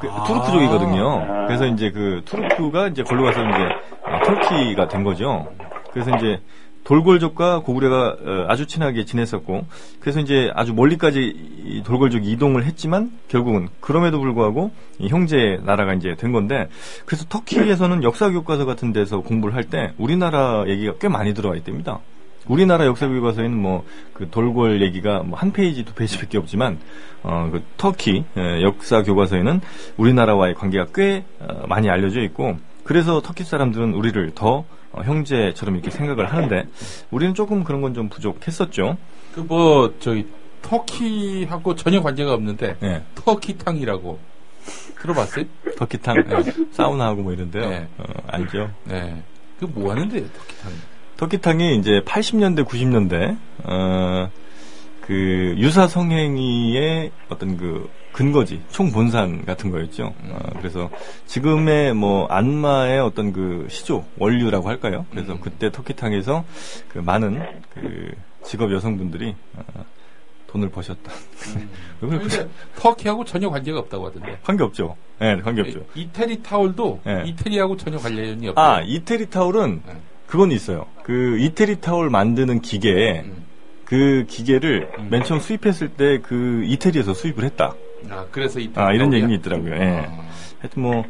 그 0.00 0.08
아. 0.10 0.24
투르크족이거든요. 0.24 1.46
그래서 1.46 1.66
이제 1.66 1.90
그 1.90 2.22
투르크가 2.24 2.88
이제 2.88 3.02
걸로 3.02 3.24
가서 3.24 3.40
이제 3.40 3.58
어, 4.04 4.20
터키가 4.26 4.88
된 4.88 5.04
거죠. 5.04 5.46
그래서 5.92 6.10
이제 6.16 6.40
돌궐족과 6.84 7.60
고구려가 7.60 8.16
어, 8.20 8.46
아주 8.48 8.66
친하게 8.66 9.04
지냈었고, 9.04 9.66
그래서 10.00 10.18
이제 10.18 10.50
아주 10.54 10.74
멀리까지 10.74 11.20
이 11.64 11.82
돌궐족이 11.84 12.28
이동을 12.32 12.64
했지만 12.64 13.12
결국은 13.28 13.68
그럼에도 13.78 14.18
불구하고 14.18 14.72
이 14.98 15.06
형제 15.08 15.60
나라가 15.62 15.94
이제 15.94 16.16
된 16.16 16.32
건데, 16.32 16.68
그래서 17.06 17.24
터키에서는 17.28 18.02
역사 18.02 18.30
교과서 18.30 18.64
같은 18.64 18.92
데서 18.92 19.20
공부를 19.20 19.54
할 19.54 19.64
때 19.64 19.92
우리나라 19.98 20.64
얘기가 20.66 20.94
꽤 21.00 21.08
많이 21.08 21.34
들어와 21.34 21.54
있답니다. 21.54 22.00
우리나라 22.48 22.86
역사 22.86 23.06
교과서에는 23.08 23.56
뭐 23.56 23.84
그 24.14 24.28
돌궐 24.30 24.82
얘기가 24.82 25.22
뭐 25.22 25.38
한 25.38 25.52
페이지 25.52 25.84
두 25.84 25.94
페이지밖에 25.94 26.38
없지만 26.38 26.78
어 27.22 27.48
그 27.52 27.62
터키 27.76 28.24
예, 28.36 28.62
역사 28.62 29.02
교과서에는 29.02 29.60
우리나라와의 29.96 30.54
관계가 30.54 30.86
꽤 30.94 31.24
어, 31.40 31.66
많이 31.66 31.88
알려져 31.90 32.20
있고 32.22 32.58
그래서 32.84 33.20
터키 33.22 33.44
사람들은 33.44 33.94
우리를 33.94 34.32
더 34.34 34.64
어, 34.92 35.02
형제처럼 35.02 35.76
이렇게 35.76 35.90
생각을 35.90 36.32
하는데 36.32 36.66
우리는 37.10 37.34
조금 37.34 37.64
그런 37.64 37.80
건 37.80 37.94
좀 37.94 38.08
부족했었죠. 38.08 38.96
그 39.34 39.40
뭐 39.40 39.94
저기 39.98 40.26
터키하고 40.62 41.74
전혀 41.76 42.02
관계가 42.02 42.32
없는데 42.34 42.76
예. 42.82 43.02
터키탕이라고 43.14 44.18
들어봤어요? 45.00 45.44
터키탕 45.76 46.16
예, 46.18 46.52
사우나하고 46.72 47.22
뭐 47.22 47.32
이런데요. 47.32 47.68
네. 47.68 47.88
어, 47.98 48.04
알죠. 48.28 48.70
네. 48.84 49.22
그 49.58 49.66
뭐 49.66 49.90
하는데요, 49.92 50.22
터키탕? 50.32 50.72
터키탕이 51.22 51.76
이제 51.76 52.00
80년대, 52.04 52.66
90년대, 52.66 53.38
어, 53.62 54.28
그, 55.02 55.54
유사 55.56 55.86
성행위의 55.86 57.12
어떤 57.28 57.56
그, 57.56 57.88
근거지, 58.10 58.60
총본산 58.72 59.44
같은 59.44 59.70
거였죠. 59.70 60.14
어, 60.24 60.38
그래서 60.58 60.90
지금의 61.26 61.94
뭐, 61.94 62.26
안마의 62.26 62.98
어떤 62.98 63.32
그 63.32 63.68
시조, 63.70 64.04
원류라고 64.18 64.68
할까요? 64.68 65.06
그래서 65.12 65.38
그때 65.38 65.70
터키탕에서 65.70 66.44
그 66.88 66.98
많은 66.98 67.40
그 67.72 68.10
직업 68.42 68.72
여성분들이, 68.72 69.36
어, 69.54 69.84
돈을 70.48 70.70
버셨다. 70.70 71.12
근데 72.00 72.48
터키하고 72.74 73.24
전혀 73.24 73.48
관계가 73.48 73.78
없다고 73.78 74.08
하던데. 74.08 74.40
관계 74.42 74.64
없죠. 74.64 74.96
예, 75.20 75.36
관계 75.36 75.60
없죠. 75.60 75.84
이태리 75.94 76.42
타올도 76.42 77.00
네. 77.04 77.22
이태리하고 77.26 77.76
전혀 77.76 77.96
관련이 77.96 78.48
없대요. 78.48 78.54
아, 78.56 78.82
이태리 78.82 79.30
타올은 79.30 79.82
네. 79.86 79.94
그건 80.32 80.50
있어요. 80.50 80.86
그 81.02 81.36
이태리 81.40 81.82
타올 81.82 82.08
만드는 82.08 82.62
기계에 82.62 83.20
음. 83.20 83.44
그 83.84 84.24
기계를 84.26 84.90
음. 84.98 85.08
맨 85.10 85.24
처음 85.24 85.40
수입했을 85.40 85.90
때 85.90 86.20
그 86.22 86.64
이태리에서 86.64 87.12
수입을 87.12 87.44
했다. 87.44 87.74
아, 88.08 88.24
그래서 88.30 88.58
이태리 88.58 88.82
아, 88.82 88.92
이런? 88.92 89.12
얘기 89.12 89.34
있더라고요. 89.34 89.74
예. 89.74 90.06
아. 90.08 90.24
하여튼 90.60 90.82
뭐 90.82 91.04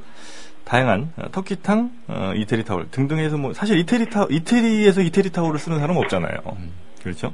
다양한 0.64 1.12
어, 1.16 1.30
터키탕, 1.30 1.92
어, 2.08 2.32
이태리 2.34 2.64
타올 2.64 2.88
등등 2.90 3.20
해서 3.20 3.36
뭐 3.38 3.52
사실 3.54 3.78
이태리 3.78 4.10
타 4.10 4.26
이태리에서 4.28 5.02
이태리 5.02 5.30
타올을 5.30 5.60
쓰는 5.60 5.78
사람은 5.78 6.02
없잖아요. 6.02 6.38
음. 6.56 6.72
그렇죠? 7.04 7.32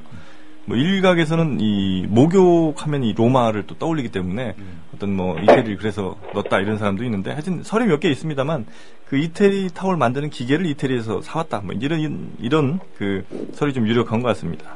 뭐 0.69 0.77
일각에서는 0.77 1.59
이 1.61 2.05
목욕하면 2.09 3.03
이 3.03 3.15
로마를 3.15 3.65
또 3.67 3.75
떠올리기 3.77 4.11
때문에 4.11 4.55
음. 4.59 4.83
어떤 4.95 5.17
뭐 5.17 5.39
이태리를 5.41 5.79
그래서 5.79 6.17
넣었다 6.35 6.59
이런 6.61 6.77
사람도 6.79 7.05
있는데 7.05 7.31
하여튼 7.33 7.63
설이 7.63 7.87
몇 7.87 8.01
개 8.01 8.11
있습니다만 8.11 8.67
그 9.07 9.17
이태리 9.17 9.71
타월 9.73 9.97
만드는 9.97 10.29
기계를 10.29 10.67
이태리에서 10.67 11.23
사왔다 11.23 11.61
뭐 11.65 11.75
이런 11.81 12.31
이런 12.39 12.81
그 12.99 13.25
설이 13.55 13.73
좀 13.73 13.89
유력한 13.89 14.21
것 14.21 14.29
같습니다. 14.29 14.75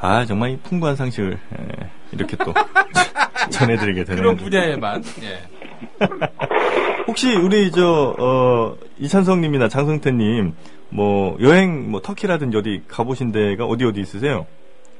아 0.00 0.24
정말 0.24 0.50
이 0.52 0.56
풍부한 0.62 0.96
상식을 0.96 1.32
에, 1.34 1.90
이렇게 2.12 2.36
또 2.38 2.54
전해드리게 3.50 4.04
되네요. 4.04 4.22
그런 4.22 4.36
분야에만. 4.36 5.02
예. 5.22 6.06
혹시 7.06 7.34
우리 7.36 7.70
저 7.70 8.14
어, 8.18 8.76
이찬성님이나 8.98 9.68
장성태님 9.68 10.54
뭐 10.88 11.36
여행 11.40 11.90
뭐 11.90 12.00
터키라든지 12.00 12.56
어디 12.56 12.82
가보신 12.88 13.30
데가 13.32 13.66
어디 13.66 13.84
어디 13.84 14.00
있으세요? 14.00 14.46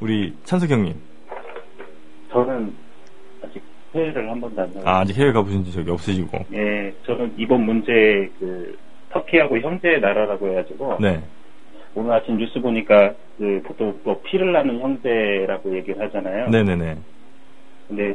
우리 0.01 0.35
찬석 0.45 0.71
형님. 0.71 0.95
저는 2.31 2.75
아직 3.43 3.63
해외를 3.95 4.31
한 4.31 4.41
번도 4.41 4.61
안 4.61 4.69
나가요. 4.75 4.85
아, 4.85 5.01
아직 5.01 5.17
해외 5.17 5.33
가보신 5.33 5.65
적이 5.71 5.91
없으시고. 5.91 6.39
예, 6.53 6.93
저는 7.05 7.33
이번 7.37 7.65
문제 7.65 8.31
그 8.39 8.77
터키하고 9.11 9.59
형제 9.59 9.99
나라라고 9.99 10.49
해가지고 10.51 10.99
네. 11.01 11.23
오늘 11.95 12.13
아침 12.13 12.37
뉴스 12.37 12.61
보니까 12.61 13.15
그 13.39 13.63
보통 13.65 13.99
뭐 14.05 14.21
피를 14.23 14.53
나는 14.53 14.81
형제라고 14.81 15.75
얘기를 15.77 16.03
하잖아요. 16.05 16.51
네네네. 16.51 16.99
근데 17.89 18.15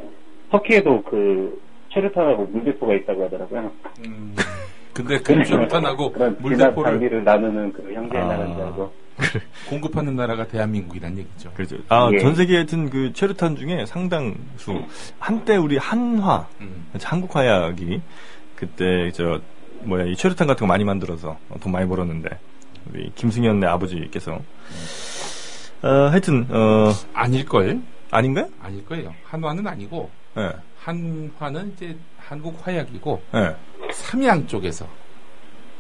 터키에도 0.52 1.02
그 1.04 1.60
체르탄하고 1.92 2.46
물대포가 2.46 2.94
있다고 2.94 3.26
하더라고요. 3.26 3.72
음. 4.06 4.36
근데 4.94 5.18
그 5.20 5.44
진압 5.46 5.70
물대포를 6.40 7.24
나누는 7.24 7.74
그 7.74 7.94
형제 7.94 8.18
아. 8.18 8.28
나라인 8.28 8.54
줄 8.54 8.64
알고. 8.64 8.92
공급하는 9.70 10.16
나라가 10.16 10.48
대한민국이란 10.48 11.18
얘기죠. 11.18 11.52
그렇죠. 11.54 11.78
아, 11.90 12.10
예. 12.14 12.20
전 12.20 12.36
세계 12.36 12.56
하여튼 12.56 12.90
그 12.90 13.14
체류탄 13.14 13.56
중에 13.56 13.86
상당수, 13.86 14.84
한때 15.20 15.58
우리 15.58 15.78
한화, 15.78 16.48
음. 16.62 16.88
한국 17.02 17.36
화약이 17.36 18.02
그때 18.56 19.12
저, 19.12 19.42
뭐야, 19.84 20.06
이 20.06 20.16
체류탄 20.16 20.48
같은 20.48 20.62
거 20.62 20.68
많이 20.68 20.84
만들어서 20.84 21.38
돈 21.62 21.72
많이 21.72 21.88
벌었는데, 21.88 22.30
우리 22.92 23.12
김승현의 23.16 23.70
아버지께서. 23.70 24.40
어, 25.84 25.88
하여튼, 25.88 26.46
어, 26.50 26.92
아닐걸? 27.14 27.82
아닌가요? 28.12 28.50
아닐 28.62 28.86
거예요. 28.86 29.14
한화는 29.24 29.66
아니고, 29.66 30.10
예, 30.38 30.52
한화는 30.78 31.74
이제 31.76 31.98
한국 32.18 32.56
화약이고, 32.66 33.22
예, 33.36 33.56
삼양 33.92 34.48
쪽에서. 34.48 34.88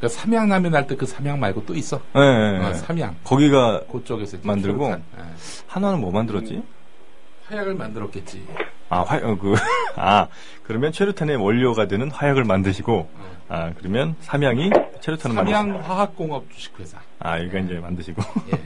그 0.01 0.07
삼양라면 0.07 0.73
할때그 0.73 1.05
삼양 1.05 1.39
말고 1.39 1.63
또 1.67 1.75
있어. 1.75 2.01
예, 2.15 2.19
예, 2.19 2.57
어, 2.57 2.69
예. 2.69 2.73
삼양. 2.73 3.17
거기가 3.23 3.81
그쪽에서 3.91 4.37
만들고? 4.41 4.89
예. 4.89 4.97
한화는 5.67 6.01
뭐 6.01 6.11
만들었지? 6.11 6.63
화약을 7.45 7.75
만들었겠지. 7.75 8.43
아, 8.89 9.01
화, 9.01 9.17
어, 9.17 9.37
그, 9.37 9.53
아, 9.95 10.27
그러면 10.63 10.91
체류탄의 10.91 11.35
원료가 11.35 11.87
되는 11.87 12.09
화약을 12.09 12.45
만드시고, 12.45 13.09
어. 13.13 13.31
아, 13.47 13.71
그러면 13.77 14.15
삼양이 14.21 14.71
체류탄을 15.01 15.35
만드시고, 15.35 15.61
삼양화학공업 15.61 16.51
주식회사. 16.51 16.97
아, 17.19 17.37
이거 17.37 17.59
이제 17.59 17.75
만드시고. 17.75 18.23
예. 18.53 18.61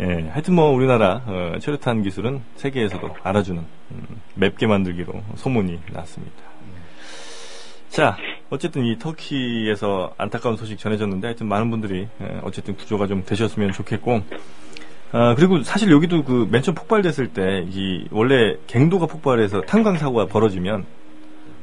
예, 0.00 0.28
하여튼 0.30 0.54
뭐 0.54 0.70
우리나라 0.72 1.22
어, 1.26 1.58
체류탄 1.60 2.02
기술은 2.02 2.42
세계에서도 2.56 3.16
알아주는 3.22 3.62
음, 3.92 4.20
맵게 4.34 4.66
만들기로 4.66 5.12
소문이 5.36 5.78
났습니다. 5.92 6.50
자, 7.90 8.16
어쨌든 8.50 8.84
이 8.84 8.98
터키에서 8.98 10.12
안타까운 10.16 10.56
소식 10.56 10.78
전해졌는데 10.78 11.26
하여튼 11.26 11.48
많은 11.48 11.70
분들이 11.70 12.08
예, 12.20 12.40
어쨌든 12.42 12.76
구조가 12.76 13.06
좀 13.06 13.24
되셨으면 13.24 13.72
좋겠고 13.72 14.22
아, 15.12 15.34
그리고 15.34 15.62
사실 15.62 15.90
여기도 15.90 16.22
그 16.22 16.46
맨 16.50 16.62
처음 16.62 16.74
폭발됐을 16.76 17.28
때 17.28 17.64
이 17.70 18.06
원래 18.12 18.56
갱도가 18.68 19.06
폭발해서 19.06 19.62
탄광 19.62 19.98
사고가 19.98 20.26
벌어지면 20.26 20.86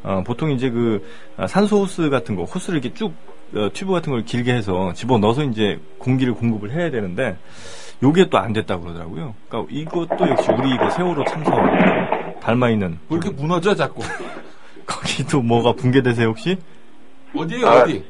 어, 0.03 0.23
보통 0.25 0.51
이제 0.51 0.69
그 0.69 1.07
아, 1.37 1.47
산소 1.47 1.81
호스 1.81 2.09
같은 2.09 2.35
거 2.35 2.43
호스를 2.43 2.79
이렇게 2.79 2.93
쭉 2.93 3.13
어, 3.55 3.69
튜브 3.73 3.93
같은 3.93 4.11
걸 4.11 4.25
길게 4.25 4.53
해서 4.53 4.91
집어 4.93 5.17
넣어서 5.17 5.43
이제 5.45 5.79
공기를 5.97 6.33
공급을 6.33 6.71
해야 6.71 6.91
되는데 6.91 7.37
요게 8.03 8.29
또 8.29 8.37
안 8.37 8.51
됐다고 8.53 8.83
그러더라고요. 8.83 9.33
그러니까 9.47 9.73
이것도 9.73 10.27
역시 10.29 10.51
우리 10.51 10.77
그 10.77 10.91
세월호 10.91 11.23
참사 11.23 11.51
닮아 12.41 12.69
있는 12.69 12.99
왜 13.09 13.17
이렇게 13.17 13.29
무너져 13.31 13.73
자꾸? 13.75 14.03
거기도 14.87 15.41
뭐가 15.41 15.73
붕괴되세요 15.73 16.29
혹시? 16.29 16.57
어디에요 17.35 17.67
아, 17.67 17.81
어디? 17.83 18.03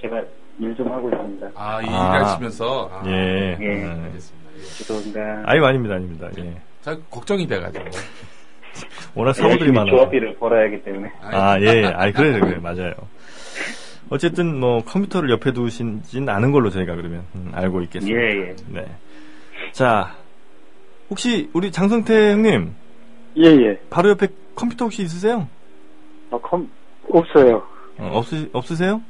제가 0.00 0.22
일 0.60 0.74
좀 0.76 0.90
하고 0.90 1.08
있습니다. 1.10 1.50
아, 1.54 1.80
이 1.82 1.86
아. 1.88 2.16
일하시면서. 2.16 2.90
아, 2.92 3.02
예. 3.06 3.56
예. 3.60 3.66
음. 3.84 4.02
알겠습니다. 4.06 4.50
예. 4.56 4.62
죄송합니다. 4.62 5.42
아이고 5.46 5.66
아닙니다 5.66 5.94
아닙니다. 5.94 6.28
예. 6.38 6.60
자, 6.82 6.96
걱정이 7.10 7.46
돼가지고. 7.46 7.84
워낙 9.14 9.32
사고들이 9.34 9.60
열심히 9.60 9.76
많아서. 9.78 9.96
조합비를 9.96 10.36
벌어야 10.36 10.64
하기 10.66 10.82
때문에. 10.82 11.12
아, 11.22 11.60
예. 11.60 11.84
아, 11.86 12.10
그래, 12.12 12.38
그래, 12.40 12.58
맞아요. 12.58 12.92
어쨌든 14.10 14.58
뭐 14.58 14.82
컴퓨터를 14.84 15.30
옆에 15.30 15.52
두신진 15.52 16.28
않은 16.28 16.50
걸로 16.50 16.70
저희가 16.70 16.94
그러면 16.96 17.24
음, 17.34 17.50
알고 17.54 17.82
있겠습니다. 17.82 18.18
예, 18.20 18.48
예. 18.48 18.56
네. 18.68 18.86
자, 19.72 20.14
혹시 21.10 21.50
우리 21.52 21.70
장성태 21.70 22.32
형님 22.32 22.74
예, 23.36 23.44
예. 23.44 23.78
바로 23.90 24.10
옆에 24.10 24.28
컴퓨터 24.58 24.86
혹시 24.86 25.02
있으세요? 25.02 25.48
아, 26.32 26.38
컴, 26.42 26.68
없어요. 27.10 27.62
어, 27.98 28.10
없으 28.14 28.48
없으세요? 28.52 29.00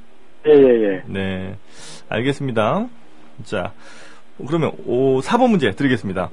예, 0.47 0.53
예, 0.53 0.83
예. 0.85 1.03
네. 1.07 1.57
알겠습니다. 2.09 2.87
자, 3.45 3.73
그러면 4.47 4.73
오, 4.87 5.21
4번 5.21 5.51
문제 5.51 5.71
드리겠습니다. 5.71 6.31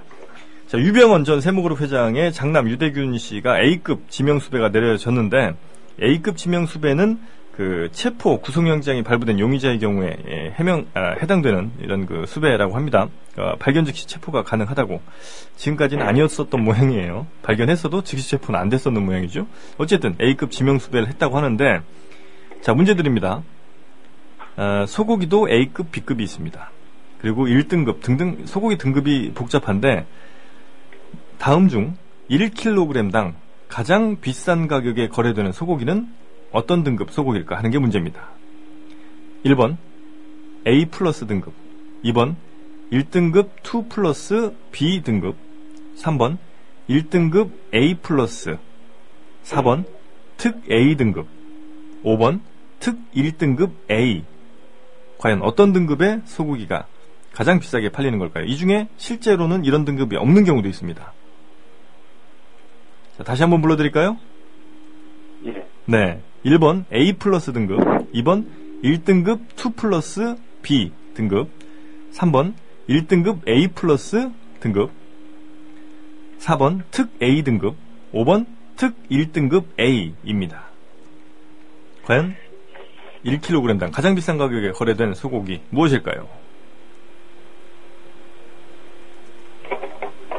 자, 0.67 0.77
유병원 0.77 1.23
전 1.23 1.39
세무그룹 1.39 1.79
회장의 1.81 2.33
장남 2.33 2.69
유대균 2.69 3.17
씨가 3.17 3.61
A급 3.61 4.09
지명수배가 4.09 4.69
내려졌는데 4.69 5.55
A급 6.01 6.37
지명수배는 6.37 7.19
그 7.55 7.87
체포 7.93 8.41
구속영장이 8.41 9.03
발부된 9.03 9.39
용의자의 9.39 9.79
경우에 9.79 10.17
예, 10.27 10.53
해명 10.57 10.87
아, 10.93 11.11
해당되는 11.21 11.71
이런 11.79 12.05
그 12.05 12.25
수배라고 12.27 12.75
합니다. 12.75 13.07
어, 13.37 13.55
발견 13.59 13.85
즉시 13.85 14.07
체포가 14.07 14.43
가능하다고 14.43 15.01
지금까지는 15.55 16.05
아니었었던 16.05 16.61
모양이에요. 16.61 17.27
발견했어도 17.43 18.03
즉시 18.03 18.29
체포는 18.31 18.59
안 18.59 18.67
됐었는 18.67 19.05
모양이죠. 19.05 19.47
어쨌든 19.77 20.15
A급 20.21 20.51
지명 20.51 20.79
수배를 20.79 21.07
했다고 21.07 21.37
하는데 21.37 21.81
자 22.61 22.73
문제 22.73 22.93
드립니다. 22.95 23.41
아, 24.57 24.85
소고기도 24.85 25.49
A급, 25.49 25.91
B급이 25.91 26.23
있습니다. 26.23 26.71
그리고 27.21 27.45
1등급 27.45 28.01
등등 28.01 28.45
소고기 28.45 28.77
등급이 28.77 29.31
복잡한데 29.33 30.05
다음 31.37 31.69
중 31.69 31.95
1kg당 32.29 33.33
가장 33.69 34.19
비싼 34.19 34.67
가격에 34.67 35.07
거래되는 35.07 35.53
소고기는 35.53 36.24
어떤 36.55 36.85
등급 36.85 37.11
소고기일까 37.11 37.57
하는 37.57 37.69
게 37.69 37.79
문제입니다. 37.79 38.29
1번 39.43 39.75
A 40.65 40.85
플러스 40.85 41.27
등급 41.27 41.53
2번 42.05 42.35
1등급 42.91 43.49
2 43.61 43.89
플러스 43.89 44.53
B 44.71 45.03
등급 45.03 45.35
3번 45.97 46.37
1등급 46.89 47.51
A 47.73 47.95
플러스 47.95 48.57
4번 49.43 49.83
특 50.37 50.71
A 50.71 50.95
등급 50.95 51.27
5번 52.05 52.39
특 52.79 52.97
1등급 53.13 53.71
A 53.91 54.23
과연 55.17 55.41
어떤 55.41 55.73
등급의 55.73 56.21
소고기가 56.23 56.87
가장 57.33 57.59
비싸게 57.59 57.89
팔리는 57.89 58.17
걸까요? 58.17 58.45
이 58.45 58.55
중에 58.55 58.87
실제로는 58.95 59.65
이런 59.65 59.83
등급이 59.83 60.15
없는 60.15 60.45
경우도 60.45 60.69
있습니다. 60.69 61.13
자, 63.17 63.23
다시 63.23 63.43
한번 63.43 63.61
불러드릴까요? 63.61 64.17
예. 65.47 65.67
네. 65.85 66.21
1번 66.45 66.85
A 66.93 67.13
플러스 67.13 67.51
등급, 67.51 67.79
2번 68.13 68.45
1등급 68.83 69.39
2 69.55 69.73
플러스 69.75 70.35
B 70.61 70.91
등급, 71.15 71.49
3번 72.13 72.53
1등급 72.87 73.47
A 73.47 73.67
플러스 73.69 74.29
등급, 74.59 74.91
4번 76.39 76.83
특 76.91 77.09
A 77.23 77.43
등급, 77.43 77.75
5번 78.13 78.45
특 78.75 78.93
1등급 79.09 79.65
A입니다. 79.79 80.65
과연 82.03 82.35
1kg당 83.25 83.91
가장 83.91 84.13
비싼 84.13 84.37
가격에 84.37 84.71
거래된 84.71 85.15
소고기 85.15 85.61
무엇일까요? 85.71 86.27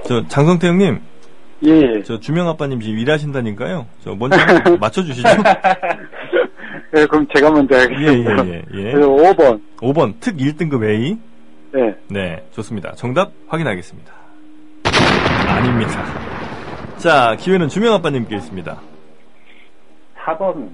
저 0.07 0.25
장성태 0.29 0.69
형님, 0.69 1.01
예, 1.65 1.71
예. 1.71 2.03
저 2.03 2.21
주명 2.21 2.49
아빠님 2.49 2.81
지금 2.81 2.99
일하신다니까요. 2.99 3.87
저 4.05 4.15
먼저 4.15 4.37
한번 4.39 4.79
맞춰 4.79 5.03
주시죠. 5.03 5.27
예, 6.97 7.07
그럼 7.07 7.27
제가 7.35 7.51
먼저 7.51 7.75
예, 7.77 7.81
하겠습니다. 7.81 8.47
예, 8.47 8.51
예, 8.53 8.63
예. 8.75 8.93
그래서 8.93 9.09
5번. 9.09 9.61
5번 9.79 10.15
특 10.21 10.37
1등급 10.37 10.85
A. 10.85 11.17
네. 11.73 11.95
네, 12.09 12.47
좋습니다. 12.53 12.93
정답 12.93 13.33
확인하겠습니다. 13.49 14.13
아닙니다. 15.49 16.05
자, 16.99 17.37
기회는 17.39 17.69
주명 17.69 17.95
아빠님께 17.95 18.37
있습니다. 18.37 18.81
4번. 20.25 20.69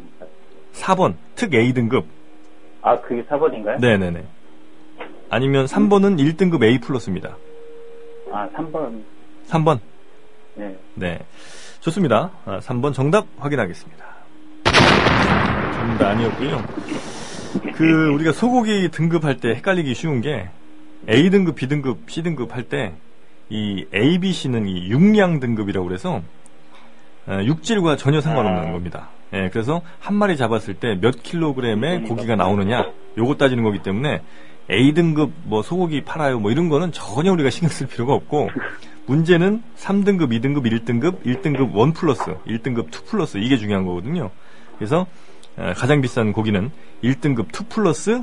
4번 0.75 1.15
특 1.37 1.55
A 1.55 1.73
등급. 1.73 2.07
아, 2.83 3.01
그게 3.01 3.23
4번인가요? 3.25 3.81
네 3.81 3.97
네 3.97 4.11
네. 4.11 4.25
아니면 5.31 5.67
3번은 5.67 6.19
1등급 6.19 6.63
A 6.65 6.79
플러스입니다. 6.81 7.37
아, 8.33 8.49
3번. 8.57 9.03
3번. 9.49 9.79
네. 10.55 10.77
네. 10.95 11.19
좋습니다. 11.81 12.31
아, 12.45 12.61
3번 12.61 12.95
정답 12.95 13.27
확인하겠습니다. 13.39 14.05
정답 14.65 16.09
아니었고요. 16.11 16.65
그 17.75 18.09
우리가 18.15 18.33
소고기 18.33 18.89
등급할 18.91 19.39
때 19.39 19.51
헷갈리기 19.51 19.95
쉬운 19.95 20.21
게 20.21 20.49
A 21.09 21.31
등급, 21.31 21.57
B 21.57 21.69
등급, 21.69 22.11
C 22.11 22.23
등급 22.23 22.55
할 22.55 22.65
때 22.69 22.93
이 23.51 23.85
A, 23.95 24.19
B, 24.19 24.33
C는 24.33 24.67
이 24.67 24.89
육량 24.89 25.39
등급이라고 25.39 25.87
그래서 25.87 26.23
어, 27.27 27.41
육질과 27.45 27.97
전혀 27.97 28.21
상관없는 28.23 28.69
아. 28.69 28.73
겁니다. 28.73 29.09
예, 29.35 29.51
그래서 29.53 29.83
한 30.01 30.15
마리 30.15 30.37
잡았을 30.39 30.75
때 30.75 30.95
몇 31.01 31.23
킬로그램의 31.23 32.05
고기가 32.05 32.35
나오느냐 32.37 32.91
요거 33.19 33.37
따지는 33.37 33.63
거기 33.63 33.81
때문에 33.83 34.23
A 34.71 34.95
등급 34.95 35.33
뭐 35.45 35.63
소고기 35.63 36.03
팔아요 36.03 36.39
뭐 36.39 36.51
이런 36.51 36.69
거는 36.69 36.93
전혀 36.93 37.33
우리가 37.33 37.51
신경 37.51 37.71
쓸 37.71 37.87
필요가 37.87 38.15
없고 38.15 38.51
문제는 39.07 39.63
3등급, 39.77 40.31
2등급, 40.31 40.65
1등급, 40.65 41.23
1등급 41.25 41.87
1 41.89 41.93
플러스, 41.93 42.37
1등급 42.47 42.87
2 42.89 43.05
플러스 43.07 43.39
이게 43.39 43.57
중요한 43.57 43.85
거거든요. 43.85 44.31
그래서 44.79 45.07
어, 45.57 45.73
가장 45.77 46.01
비싼 46.01 46.33
고기는 46.33 46.71
1등급 47.03 47.49
2 47.49 47.69
플러스 47.69 48.23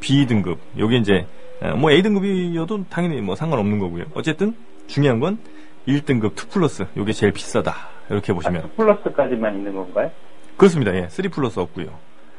B 0.00 0.26
등급. 0.26 0.58
요게 0.76 0.96
이제 0.98 1.26
어, 1.62 1.76
뭐 1.76 1.92
A 1.92 2.02
등급이어도 2.02 2.86
당연히 2.90 3.20
뭐 3.20 3.36
상관없는 3.36 3.78
거고요. 3.78 4.04
어쨌든 4.14 4.54
중요한 4.88 5.20
건 5.20 5.38
1등급 5.86 6.32
2 6.32 6.48
플러스. 6.48 6.86
요게 6.96 7.12
제일 7.12 7.32
비싸다. 7.32 7.88
이렇게 8.10 8.32
아, 8.32 8.34
보시면 8.34 8.64
2 8.64 8.76
플러스까지만 8.76 9.56
있는 9.56 9.74
건가요? 9.74 10.10
그렇습니다. 10.56 10.94
예. 10.94 11.08
3 11.08 11.30
플러스 11.30 11.60
없고요. 11.60 11.86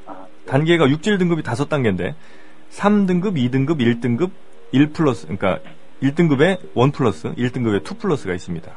아, 0.06 0.26
단계가 0.46 0.90
육질 0.90 1.18
등급이 1.18 1.42
다섯 1.42 1.70
단계인데 1.70 2.16
3등급, 2.72 3.36
2등급, 3.36 3.80
1등급, 3.80 4.32
1 4.72 4.90
플러스 4.94 5.28
그러니까 5.28 5.60
1등급에 6.02 6.60
1 6.76 6.92
플러스, 6.92 7.34
1등급에 7.36 7.82
2 7.90 7.98
플러스가 7.98 8.34
있습니다. 8.34 8.72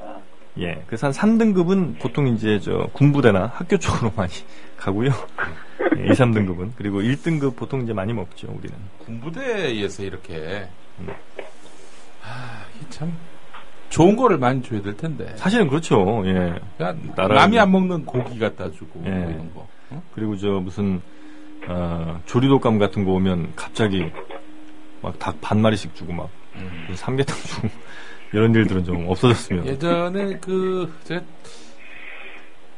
아, 0.00 0.16
예. 0.60 0.82
그래서 0.86 1.08
한 1.08 1.12
3등급은 1.12 1.98
보통 1.98 2.28
이제 2.28 2.58
저 2.60 2.88
군부대나 2.92 3.46
학교 3.54 3.76
쪽으로 3.78 4.12
많이 4.16 4.32
가고요. 4.76 5.10
예, 5.98 6.04
2, 6.06 6.08
3등급은 6.10 6.70
그리고 6.76 7.00
1등급 7.02 7.56
보통 7.56 7.82
이제 7.82 7.92
많이 7.92 8.12
먹죠, 8.12 8.48
우리는. 8.56 8.76
군부대에서 9.04 10.02
이렇게. 10.04 10.68
아, 12.22 12.64
이게 12.76 12.86
참. 12.90 13.12
좋은 13.90 14.16
거를 14.16 14.38
많이 14.38 14.60
줘야 14.62 14.80
될 14.82 14.96
텐데. 14.96 15.32
사실은 15.36 15.68
그렇죠. 15.68 16.22
예. 16.26 16.58
나라를- 16.78 17.34
남이 17.34 17.58
안 17.58 17.70
먹는 17.70 18.06
고기 18.06 18.38
갖다 18.38 18.70
주고 18.72 19.02
예. 19.04 19.10
뭐 19.10 19.30
이런 19.30 19.54
거. 19.54 19.68
어? 19.90 20.02
그리고 20.14 20.36
저 20.36 20.48
무슨 20.60 21.00
어, 21.68 22.20
조리독감 22.26 22.78
같은 22.78 23.04
거 23.04 23.12
오면 23.12 23.52
갑자기 23.56 24.10
막 25.02 25.18
닭 25.18 25.40
반 25.40 25.60
마리씩 25.60 25.94
주고 25.94 26.12
막 26.12 26.28
음. 26.56 26.86
삼계탕 26.94 27.36
주고 27.36 27.68
이런 28.32 28.54
일들은 28.54 28.84
좀 28.84 29.08
없어졌으면. 29.08 29.66
예전에 29.66 30.38
그, 30.40 30.92
제가, 31.04 31.20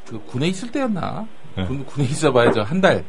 그 0.09 0.19
군에 0.27 0.49
있을 0.49 0.71
때였나? 0.71 1.27
예. 1.59 1.65
군, 1.65 1.85
군에 1.87 2.05
있어봐야 2.05 2.51
저 2.53 2.63
한 2.63 2.81
달 2.83 3.05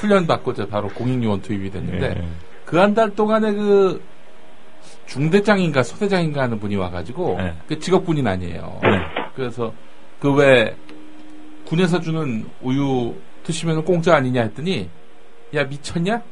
훈련 0.00 0.26
받고 0.26 0.54
저 0.54 0.66
바로 0.66 0.88
공익요원 0.88 1.40
투입이 1.42 1.70
됐는데 1.70 2.14
예. 2.18 2.24
그한 2.64 2.94
달 2.94 3.14
동안에 3.14 3.52
그 3.52 4.02
중대장인가 5.06 5.82
소대장인가 5.82 6.42
하는 6.42 6.58
분이 6.58 6.74
와가지고 6.76 7.36
네. 7.38 7.54
그 7.68 7.78
직업군인 7.78 8.26
아니에요. 8.26 8.80
네. 8.82 8.88
그래서 9.36 9.72
그 10.18 10.32
왜 10.34 10.74
군에서 11.66 12.00
주는 12.00 12.46
우유 12.62 13.14
드시면 13.44 13.84
공짜 13.84 14.16
아니냐 14.16 14.42
했더니 14.42 14.88
야 15.54 15.64
미쳤냐? 15.64 16.22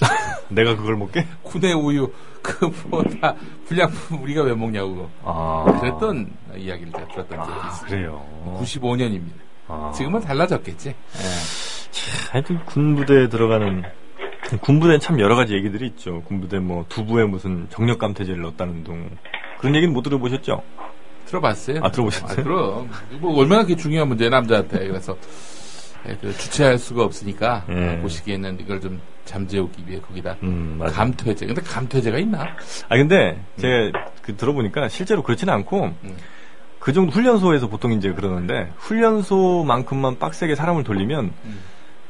내가 0.48 0.76
그걸 0.76 0.96
먹게? 0.96 1.26
군의 1.42 1.74
우유 1.74 2.12
그뭐다 2.42 3.34
불량품 3.66 4.22
우리가 4.22 4.42
왜 4.42 4.54
먹냐고. 4.54 5.10
아. 5.22 5.64
그랬던 5.80 6.30
이야기를 6.56 6.92
제가 6.92 7.08
들었던 7.08 7.38
적이 7.44 7.52
아, 7.60 7.68
있어요. 7.68 7.88
그래요. 7.88 8.26
95년입니다. 8.60 9.32
아. 9.68 9.92
지금은 9.94 10.20
달라졌겠지. 10.20 10.88
예. 10.88 10.94
하여튼 12.32 12.64
군부대에 12.64 13.28
들어가는 13.28 13.82
군부대는 14.62 15.00
참 15.00 15.20
여러 15.20 15.36
가지 15.36 15.54
얘기들이 15.54 15.86
있죠. 15.88 16.22
군부대 16.22 16.58
뭐 16.58 16.84
두부에 16.88 17.24
무슨 17.24 17.68
정력 17.70 17.98
감퇴제를 17.98 18.40
넣었다는 18.42 18.84
둥 18.84 19.10
그런 19.58 19.74
얘기는 19.74 19.92
못 19.92 20.02
들어보셨죠? 20.02 20.62
들어봤어요. 21.26 21.80
아, 21.82 21.90
들어보셨어요? 21.90 22.40
아, 22.40 22.42
그럼. 22.42 22.90
뭐 23.20 23.38
얼마나 23.38 23.62
그게 23.62 23.76
중요한 23.76 24.08
문제 24.08 24.28
남자한테. 24.28 24.88
그래서 24.88 25.16
예, 26.08 26.16
그 26.20 26.36
주체할 26.36 26.78
수가 26.78 27.04
없으니까 27.04 27.64
예. 27.68 27.98
보시기에는 28.00 28.58
이걸 28.60 28.80
좀 28.80 29.00
잠재우기 29.24 29.84
위해 29.86 30.00
거기다 30.00 30.36
음. 30.42 30.80
감퇴제. 30.92 31.46
근데 31.46 31.60
감퇴제가 31.60 32.18
있나? 32.18 32.42
아 32.88 32.96
근데 32.96 33.40
제가 33.58 34.06
그 34.22 34.36
들어보니까 34.36 34.88
실제로 34.88 35.22
그렇지는 35.22 35.52
않고 35.54 35.94
음. 36.04 36.16
그 36.78 36.92
정도 36.92 37.12
훈련소에서 37.12 37.68
보통 37.68 37.92
이제 37.92 38.12
그러는데 38.12 38.72
훈련소만큼만 38.76 40.18
빡세게 40.18 40.54
사람을 40.54 40.84
돌리면 40.84 41.32
음. 41.44 41.60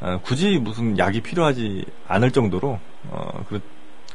어, 0.01 0.21
굳이 0.23 0.59
무슨 0.59 0.97
약이 0.97 1.21
필요하지 1.21 1.85
않을 2.09 2.31
정도로 2.31 2.79
어, 3.11 3.45
그, 3.49 3.61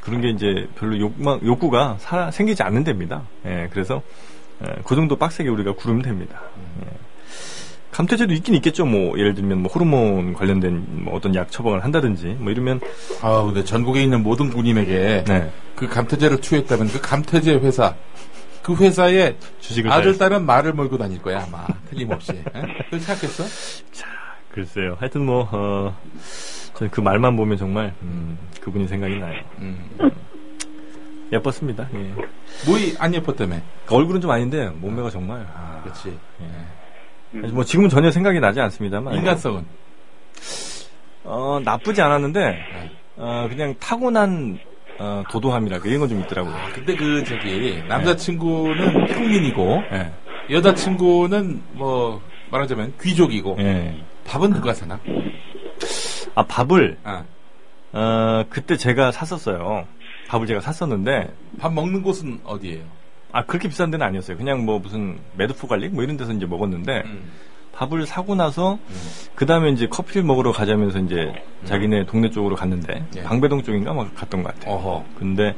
그런 0.00 0.20
게 0.20 0.30
이제 0.30 0.66
별로 0.78 0.98
욕망, 0.98 1.38
욕구가 1.44 1.96
사- 2.00 2.30
생기지 2.30 2.62
않는 2.62 2.82
데입니다. 2.84 3.22
예, 3.44 3.68
그래서 3.70 4.02
예, 4.66 4.74
그 4.84 4.96
정도 4.96 5.16
빡세게 5.16 5.48
우리가 5.50 5.74
구르면 5.74 6.02
됩니다. 6.02 6.40
예. 6.82 6.90
감퇴제도 7.96 8.34
있긴 8.34 8.54
있겠죠. 8.56 8.84
뭐 8.84 9.18
예를 9.18 9.34
들면 9.34 9.62
뭐 9.62 9.72
호르몬 9.72 10.34
관련된 10.34 11.04
뭐 11.04 11.14
어떤 11.14 11.34
약 11.34 11.50
처방을 11.50 11.82
한다든지 11.82 12.36
뭐 12.38 12.52
이러면 12.52 12.78
아, 13.22 13.42
근데 13.42 13.64
전국에 13.64 14.02
있는 14.02 14.22
모든 14.22 14.50
군인에게 14.50 15.24
네, 15.26 15.50
그 15.74 15.88
감퇴제를 15.88 16.42
투여했다면 16.42 16.88
그 16.88 17.00
감퇴제 17.00 17.54
회사 17.54 17.94
그 18.62 18.74
회사에 18.74 19.36
주식을 19.60 19.90
아들 19.90 20.12
다 20.18 20.28
딸은 20.28 20.44
말을 20.44 20.74
몰고 20.74 20.98
다닐 20.98 21.22
거야 21.22 21.42
아마 21.44 21.66
틀림없이 21.88 22.32
에? 22.32 22.42
그렇게 22.42 22.98
생각했어? 22.98 23.44
글쎄요. 24.52 24.96
하여튼 24.98 25.24
뭐, 25.26 25.46
어, 25.52 25.94
저는 26.74 26.90
그 26.90 27.02
말만 27.02 27.36
보면 27.36 27.58
정말, 27.58 27.92
음, 28.00 28.38
그분이 28.62 28.88
생각이 28.88 29.18
나요. 29.18 29.42
음. 29.58 29.78
예뻤습니다. 31.30 31.86
예. 31.92 32.14
뭐이 32.66 32.94
안 32.98 33.12
예뻤다며 33.12 33.60
얼굴은 33.90 34.22
좀 34.22 34.30
아닌데, 34.30 34.70
몸매가 34.70 35.10
정말, 35.10 35.46
아, 35.54 35.82
그렇지 35.82 36.18
예. 36.40 36.85
뭐 37.32 37.64
지금은 37.64 37.88
전혀 37.88 38.10
생각이 38.10 38.40
나지 38.40 38.60
않습니다만. 38.60 39.14
인간성은 39.14 39.64
어, 41.24 41.60
나쁘지 41.64 42.00
않았는데, 42.02 42.40
네. 42.40 42.90
어, 43.16 43.46
그냥 43.48 43.74
타고난, 43.80 44.58
어, 44.98 45.24
도도함이랄까, 45.30 45.88
이런 45.88 46.00
건 46.00 46.08
좀 46.08 46.20
있더라고요. 46.20 46.54
근데 46.72 46.94
그 46.94 47.24
저기 47.24 47.82
남자친구는 47.88 49.06
평민이고 49.06 49.82
예. 49.92 50.12
여자친구는 50.50 51.62
뭐 51.72 52.22
말하자면 52.50 52.94
귀족이고 53.02 53.56
예. 53.58 53.96
밥은 54.24 54.52
누가 54.52 54.72
사나? 54.72 55.00
아, 56.36 56.42
밥을, 56.44 56.98
아, 57.02 57.24
어, 57.92 58.44
그때 58.48 58.76
제가 58.76 59.10
샀었어요. 59.10 59.84
밥을 60.28 60.46
제가 60.46 60.60
샀었는데, 60.60 61.32
밥 61.58 61.72
먹는 61.72 62.02
곳은 62.02 62.40
어디예요? 62.44 62.84
아, 63.36 63.44
그렇게 63.44 63.68
비싼 63.68 63.90
데는 63.90 64.06
아니었어요. 64.06 64.38
그냥 64.38 64.64
뭐 64.64 64.78
무슨 64.78 65.18
매드포 65.36 65.68
갈릭? 65.68 65.92
뭐 65.94 66.02
이런 66.02 66.16
데서 66.16 66.32
이제 66.32 66.46
먹었는데, 66.46 67.02
음. 67.04 67.30
밥을 67.72 68.06
사고 68.06 68.34
나서 68.34 68.78
음. 68.88 69.00
그 69.34 69.44
다음에 69.44 69.68
이제 69.68 69.86
커피를 69.86 70.22
먹으러 70.22 70.52
가자면서 70.52 71.00
이제 71.00 71.34
자기네 71.66 72.06
동네 72.06 72.30
쪽으로 72.30 72.56
갔는데 72.56 73.04
예. 73.16 73.22
방배동 73.24 73.62
쪽인가 73.64 73.92
막 73.92 74.14
갔던 74.14 74.42
것 74.42 74.54
같아요. 74.54 74.74
어허. 74.76 75.04
근데 75.18 75.54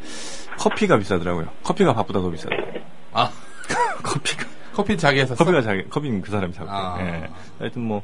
커피가 0.58 0.98
비싸더라고요. 0.98 1.46
커피가 1.62 1.94
밥보다 1.94 2.20
더 2.20 2.28
비싸더라고요. 2.28 2.82
아 3.12 3.30
커피가 4.02 4.46
커피 4.74 4.98
자기가 4.98 5.26
샀어? 5.26 5.44
커피가 5.44 5.62
자기 5.62 5.88
커피는 5.88 6.20
그 6.20 6.32
사람이 6.32 6.52
사고. 6.54 6.68
아. 6.68 6.98
예. 7.00 7.28
하여튼 7.60 7.82
뭐 7.82 8.02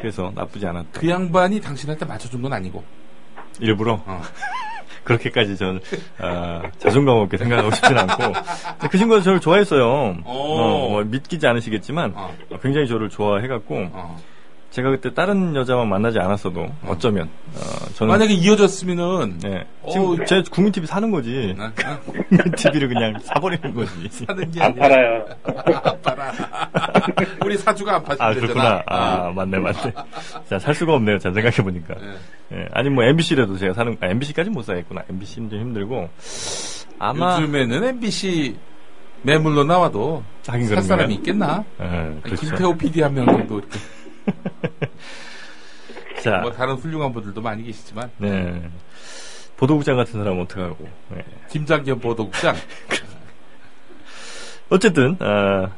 그래서 0.00 0.30
나쁘지 0.36 0.64
않았다. 0.64 1.00
그 1.00 1.08
양반이 1.08 1.60
당신한테 1.60 2.04
맞춰준 2.04 2.40
건 2.42 2.52
아니고. 2.52 2.84
일부러 3.58 4.00
어. 4.06 4.22
그렇게까지 5.06 5.56
전 5.56 5.80
아, 6.18 6.62
자존감 6.78 7.16
없게 7.16 7.36
생각하고 7.38 7.70
싶진 7.70 7.96
않고 7.96 8.32
그 8.90 8.98
친구가 8.98 9.22
저를 9.22 9.40
좋아했어요. 9.40 10.16
어, 10.24 10.88
뭐 10.90 11.04
믿기지 11.04 11.46
않으시겠지만 11.46 12.12
어. 12.14 12.34
굉장히 12.62 12.88
저를 12.88 13.08
좋아해갖고 13.08 13.88
어. 13.92 14.18
제가 14.70 14.90
그때 14.90 15.14
다른 15.14 15.54
여자만 15.54 15.88
만나지 15.88 16.18
않았어도 16.18 16.66
어쩌면 16.86 17.30
어, 17.54 17.86
저는 17.94 18.12
만약에 18.12 18.34
이어졌으면은 18.34 19.38
네. 19.38 19.64
지금 19.90 20.22
제 20.26 20.42
국민 20.50 20.72
TV 20.72 20.86
사는 20.86 21.10
거지. 21.10 21.54
어? 21.58 21.64
어? 21.64 21.98
국민 22.04 22.52
TV를 22.56 22.88
그냥 22.88 23.18
사버리는 23.22 23.74
거지. 23.74 24.08
사는 24.10 24.50
게안 24.50 24.72
아니라 24.72 24.88
팔아요. 24.88 25.24
안 25.82 26.02
팔아. 26.02 26.32
우리 27.44 27.56
사주가 27.56 27.96
안 27.96 28.00
아, 28.00 28.02
파신대잖아. 28.02 28.40
그렇구나. 28.40 28.82
아, 28.86 29.30
맞네, 29.34 29.58
맞네. 29.58 29.92
자, 30.48 30.58
살 30.58 30.74
수가 30.74 30.94
없네요. 30.94 31.18
잘 31.18 31.32
생각해보니까. 31.34 31.94
예. 32.00 32.16
예, 32.58 32.68
아니, 32.72 32.88
뭐, 32.90 33.04
MBC라도 33.04 33.56
제가 33.58 33.74
사는, 33.74 33.96
아, 34.00 34.06
MBC까지 34.06 34.50
못 34.50 34.62
사겠구나. 34.62 35.02
MBC는 35.10 35.50
좀 35.50 35.60
힘들고. 35.60 36.08
아마. 36.98 37.40
요즘에는 37.40 37.84
MBC 37.84 38.56
매물로 39.22 39.64
나와도 39.64 40.22
살 40.42 40.60
그런가요? 40.60 40.82
사람이 40.82 41.14
있겠나? 41.16 41.64
예, 41.80 41.84
아니, 41.84 42.22
그렇죠. 42.22 42.46
김태호 42.46 42.76
PD 42.76 43.02
한 43.02 43.14
명 43.14 43.26
정도 43.26 43.58
이렇게 43.58 43.78
자, 46.22 46.38
뭐 46.38 46.50
다른 46.52 46.74
훌륭한 46.74 47.12
분들도 47.12 47.40
많이 47.40 47.62
계시지만 47.64 48.10
네. 48.18 48.62
보도국장 49.56 49.96
같은 49.96 50.12
사람은 50.20 50.42
어떡하고. 50.42 50.88
예. 51.16 51.24
김장겸 51.50 51.98
보도국장 52.00 52.54
어쨌든, 54.68 55.16
아, 55.20 55.24
어, 55.64 55.70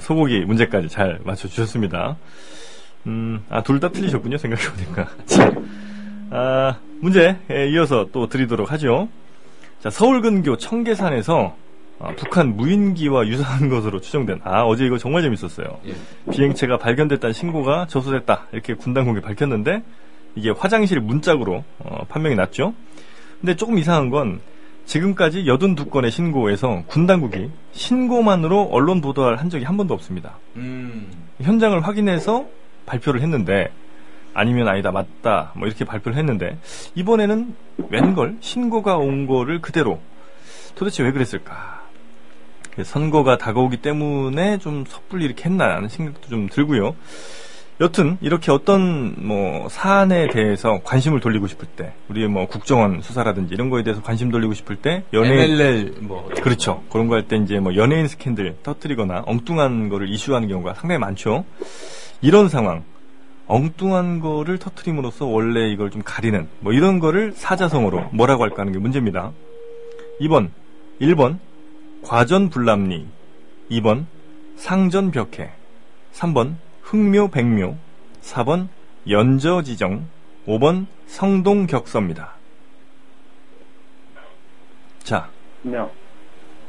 소고기 0.00 0.40
문제까지 0.40 0.88
잘 0.88 1.18
맞춰주셨습니다. 1.24 2.16
음, 3.06 3.44
아, 3.48 3.62
둘 3.62 3.80
다 3.80 3.88
틀리셨군요, 3.90 4.36
생각해보니까. 4.38 5.08
자, 5.26 5.52
아, 6.30 6.76
문제, 7.00 7.36
에 7.50 7.68
이어서 7.70 8.06
또 8.12 8.28
드리도록 8.28 8.70
하죠. 8.72 9.08
자, 9.80 9.90
서울 9.90 10.20
근교 10.20 10.56
청계산에서 10.56 11.56
아, 11.98 12.12
북한 12.16 12.56
무인기와 12.56 13.26
유사한 13.28 13.68
것으로 13.68 14.00
추정된, 14.00 14.40
아, 14.44 14.62
어제 14.62 14.84
이거 14.84 14.98
정말 14.98 15.22
재밌었어요. 15.22 15.78
예. 15.86 15.94
비행체가 16.32 16.76
발견됐다는 16.78 17.32
신고가 17.32 17.86
접수됐다. 17.88 18.48
이렇게 18.52 18.74
군 18.74 18.92
당국이 18.92 19.20
밝혔는데, 19.20 19.82
이게 20.34 20.50
화장실 20.50 20.98
문짝으로 21.00 21.62
어, 21.78 22.04
판명이 22.08 22.34
났죠. 22.34 22.74
근데 23.40 23.54
조금 23.54 23.78
이상한 23.78 24.10
건, 24.10 24.40
지금까지 24.92 25.44
82건의 25.44 26.10
신고에서 26.10 26.82
군 26.86 27.06
당국이 27.06 27.50
신고만으로 27.72 28.68
언론 28.70 29.00
보도를 29.00 29.40
한 29.40 29.48
적이 29.48 29.64
한 29.64 29.78
번도 29.78 29.94
없습니다. 29.94 30.36
음, 30.56 31.10
현장을 31.40 31.80
확인해서 31.80 32.44
발표를 32.84 33.22
했는데 33.22 33.72
아니면 34.34 34.68
아니다 34.68 34.92
맞다 34.92 35.52
뭐 35.56 35.66
이렇게 35.66 35.86
발표를 35.86 36.18
했는데 36.18 36.58
이번에는 36.94 37.54
웬걸? 37.88 38.36
신고가 38.40 38.98
온 38.98 39.26
거를 39.26 39.62
그대로. 39.62 39.98
도대체 40.74 41.02
왜 41.02 41.12
그랬을까? 41.12 41.80
선거가 42.84 43.38
다가오기 43.38 43.78
때문에 43.78 44.58
좀 44.58 44.84
섣불리 44.86 45.24
이렇게 45.24 45.44
했나 45.44 45.74
하는 45.74 45.88
생각도 45.88 46.28
좀 46.28 46.48
들고요 46.50 46.94
여튼 47.80 48.16
이렇게 48.20 48.52
어떤 48.52 49.14
뭐 49.26 49.68
사안에 49.68 50.28
대해서 50.28 50.80
관심을 50.84 51.20
돌리고 51.20 51.46
싶을 51.48 51.66
때 51.66 51.94
우리의 52.10 52.28
뭐 52.28 52.46
국정원 52.46 53.00
수사라든지 53.02 53.54
이런 53.54 53.70
거에 53.70 53.82
대해서 53.82 54.02
관심 54.02 54.30
돌리고 54.30 54.54
싶을 54.54 54.76
때 54.76 55.02
연예인 55.12 55.50
MLL 55.52 55.94
뭐 56.02 56.28
그렇죠. 56.42 56.82
그런 56.90 57.08
거 57.08 57.14
할 57.14 57.26
때 57.26 57.36
이제 57.36 57.58
뭐 57.58 57.74
연예인 57.74 58.06
스캔들 58.08 58.56
터뜨리거나 58.62 59.24
엉뚱한 59.26 59.88
거를 59.88 60.08
이슈하는 60.10 60.48
경우가 60.48 60.74
상당히 60.74 60.98
많죠. 61.00 61.44
이런 62.20 62.48
상황, 62.48 62.84
엉뚱한 63.48 64.20
거를 64.20 64.58
터뜨림으로써 64.58 65.26
원래 65.26 65.68
이걸 65.68 65.90
좀 65.90 66.02
가리는 66.04 66.46
뭐 66.60 66.72
이런 66.72 67.00
거를 67.00 67.32
사자성어로 67.34 68.10
뭐라고 68.12 68.44
할까 68.44 68.60
하는 68.62 68.72
게 68.72 68.78
문제입니다. 68.78 69.32
2번, 70.20 70.50
1번 71.00 71.38
과전불람리, 72.04 73.06
2번 73.72 74.04
상전벽해, 74.56 75.50
3번 76.12 76.54
흥묘백묘, 76.92 77.74
4번 78.20 78.68
연저지정, 79.08 80.06
5번 80.46 80.84
성동격서입니다. 81.06 82.34
자, 85.02 85.30
명 85.62 85.90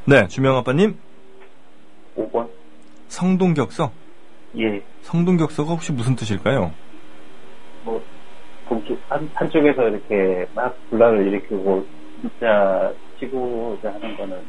네, 0.05 0.25
주명 0.29 0.55
아빠님, 0.55 0.97
5번. 2.15 2.47
성동격서. 3.09 3.91
예. 4.59 4.81
성동격서가 5.01 5.73
혹시 5.73 5.91
무슨 5.91 6.15
뜻일까요? 6.15 6.71
뭐 7.83 8.01
동쪽 8.69 8.97
한 9.09 9.29
한쪽에서 9.33 9.89
이렇게 9.89 10.47
막 10.55 10.73
분란을 10.89 11.27
일으키고 11.27 11.85
진짜 12.21 12.93
치고자 13.19 13.91
하는 13.93 14.15
거는 14.15 14.41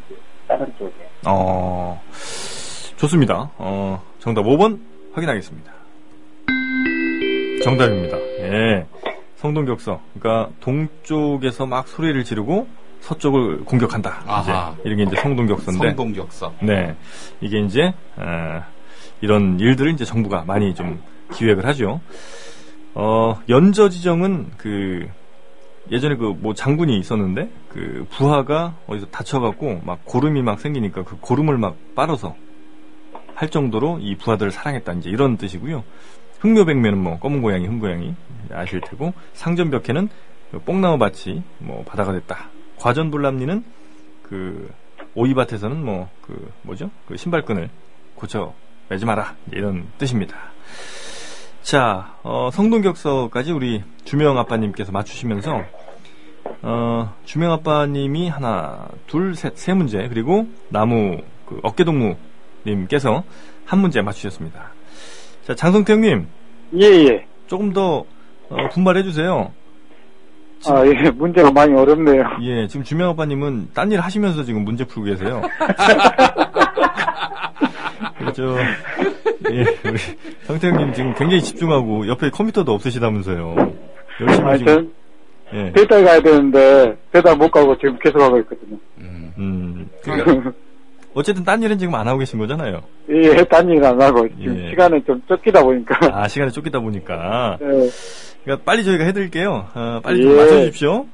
다른 0.47 0.73
쪽에. 0.79 0.95
어, 1.27 2.01
좋습니다. 2.97 3.51
어, 3.59 4.01
정답 4.21 4.43
5번 4.43 4.94
확인하겠습니다. 5.15 5.73
정답입니다. 7.63 8.19
예. 8.41 8.87
성동격서. 9.37 10.01
그러니까 10.19 10.51
동쪽에서 10.61 11.67
막 11.67 11.89
소리를 11.89 12.23
지르고 12.25 12.67
서쪽을 13.01 13.65
공격한다. 13.65 14.23
아하. 14.27 14.73
이제 14.81 14.83
이런 14.85 14.97
게 14.97 15.03
이제 15.05 15.17
성동격서인데. 15.21 15.89
성동격서. 15.89 16.55
네. 16.63 16.97
이게 17.41 17.61
이제, 17.61 17.93
어, 18.17 18.63
이런 19.21 19.59
일들을 19.61 19.93
이제 19.93 20.05
정부가 20.05 20.45
많이 20.47 20.75
좀 20.75 21.01
기획을 21.35 21.65
하죠. 21.67 22.01
어, 22.95 23.41
연저 23.49 23.89
지정은 23.89 24.53
그 24.57 25.09
예전에 25.91 26.17
그 26.17 26.33
뭐 26.41 26.55
장군이 26.55 26.99
있었는데 26.99 27.51
그 27.69 28.07
부하가 28.11 28.75
어디서 28.87 29.07
다쳐갖고 29.07 29.83
막 29.85 30.01
고름이 30.05 30.43
막 30.43 30.59
생기니까 30.61 31.05
그 31.05 31.17
고름을 31.21 31.59
막 31.59 31.77
빨아서 31.95 32.35
할 33.35 33.51
정도로 33.51 33.99
이 34.01 34.17
부하들을 34.17 34.51
사랑했다 34.53 34.93
이제 34.95 35.11
이런 35.11 35.37
뜻이고요. 35.37 35.85
흑묘백매는 36.41 36.99
뭐 36.99 37.19
검은 37.19 37.43
고양이, 37.43 37.67
흰 37.67 37.79
고양이 37.79 38.15
아실 38.53 38.81
테고 38.81 39.15
상전벽해는 39.33 40.09
그 40.51 40.59
뽕나무 40.61 40.99
밭이 40.99 41.43
뭐 41.59 41.85
바다가 41.85 42.13
됐다. 42.13 42.49
과전불람리는 42.79 43.65
그 44.23 44.71
오이밭에서는 45.15 45.85
뭐 45.85 46.09
그 46.27 46.51
뭐죠? 46.63 46.91
그 47.07 47.17
신발끈을 47.17 47.69
고쳐 48.15 48.55
매지 48.89 49.05
마라 49.05 49.35
이런 49.53 49.87
뜻입니다. 49.99 50.37
자, 51.63 52.17
어, 52.23 52.51
성동격서까지 52.53 53.53
우리 53.53 53.83
주명 54.05 54.39
아빠님께서 54.39 54.93
맞추시면서 54.93 55.65
어, 56.63 57.15
주명 57.25 57.53
아빠님이 57.53 58.29
하나, 58.29 58.89
둘, 59.07 59.35
셋, 59.35 59.57
세 59.57 59.73
문제 59.73 60.09
그리고 60.09 60.49
나무 60.69 61.19
그 61.47 61.61
어깨동무 61.63 62.17
님께서 62.67 63.23
한 63.65 63.79
문제 63.81 64.01
맞추셨습니다. 64.03 64.71
자, 65.47 65.55
장성태 65.55 65.93
형님 65.95 66.27
예, 66.81 66.87
예. 66.87 67.27
조금 67.47 67.73
더 67.73 68.05
어, 68.49 68.69
분발해 68.73 69.03
주세요. 69.03 69.53
아, 70.67 70.83
예. 70.87 71.11
문제가 71.11 71.51
많이 71.51 71.75
어렵네요. 71.75 72.25
예, 72.43 72.67
지금 72.69 72.85
주명 72.85 73.11
아빠님은 73.11 73.71
딴 73.75 73.93
일 73.93 74.01
하시면서 74.01 74.45
지금 74.45 74.65
문제 74.65 74.85
풀고 74.85 75.11
계세요. 75.11 75.43
그렇죠. 78.19 78.57
예, 79.51 79.61
우리 79.89 79.99
성태 80.47 80.69
형님 80.69 80.95
지금 80.95 81.15
굉장히 81.15 81.43
집중하고 81.43 82.09
옆에 82.09 82.31
컴퓨터도 82.31 82.73
없으시다면서요. 82.73 83.55
열심히 84.23 84.49
아, 84.49 84.57
지금. 84.57 84.75
전 84.75 84.93
예. 85.53 85.73
배달 85.73 86.05
가야 86.05 86.21
되는데 86.21 86.97
배달 87.13 87.37
못 87.37 87.51
가고 87.51 87.77
지금 87.77 87.99
계속 87.99 88.21
하고 88.21 88.39
있거든요. 88.41 88.79
음. 88.99 89.33
음, 89.37 89.89
그러니까 90.03 90.53
어쨌든 91.15 91.45
딴 91.45 91.63
일은 91.63 91.79
지금 91.79 91.95
안 91.95 92.09
하고 92.09 92.19
계신 92.19 92.39
거잖아요. 92.39 92.81
예, 93.09 93.45
딴일안 93.45 94.01
하고 94.01 94.29
지금 94.37 94.59
예. 94.65 94.71
시간은 94.71 95.05
좀 95.07 95.23
쫓기다 95.29 95.63
보니까. 95.63 95.97
아, 96.13 96.27
시간에 96.29 96.51
쫓기다 96.51 96.81
보니까. 96.81 97.59
예. 97.61 97.67
그러니까 98.45 98.65
빨리 98.65 98.85
저희가 98.85 99.05
해드릴게요. 99.05 99.69
어, 99.75 100.01
빨리 100.03 100.23
좀 100.23 100.33
예. 100.33 100.37
맞춰주십시오. 100.37 101.07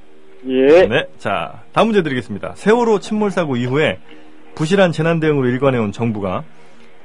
예. 0.48 0.86
네. 0.86 1.06
자, 1.18 1.62
다음 1.72 1.88
문제 1.88 2.02
드리겠습니다. 2.02 2.52
세월호 2.56 3.00
침몰 3.00 3.30
사고 3.30 3.56
이후에 3.56 3.98
부실한 4.54 4.92
재난 4.92 5.20
대응으로 5.20 5.48
일관해온 5.48 5.92
정부가 5.92 6.44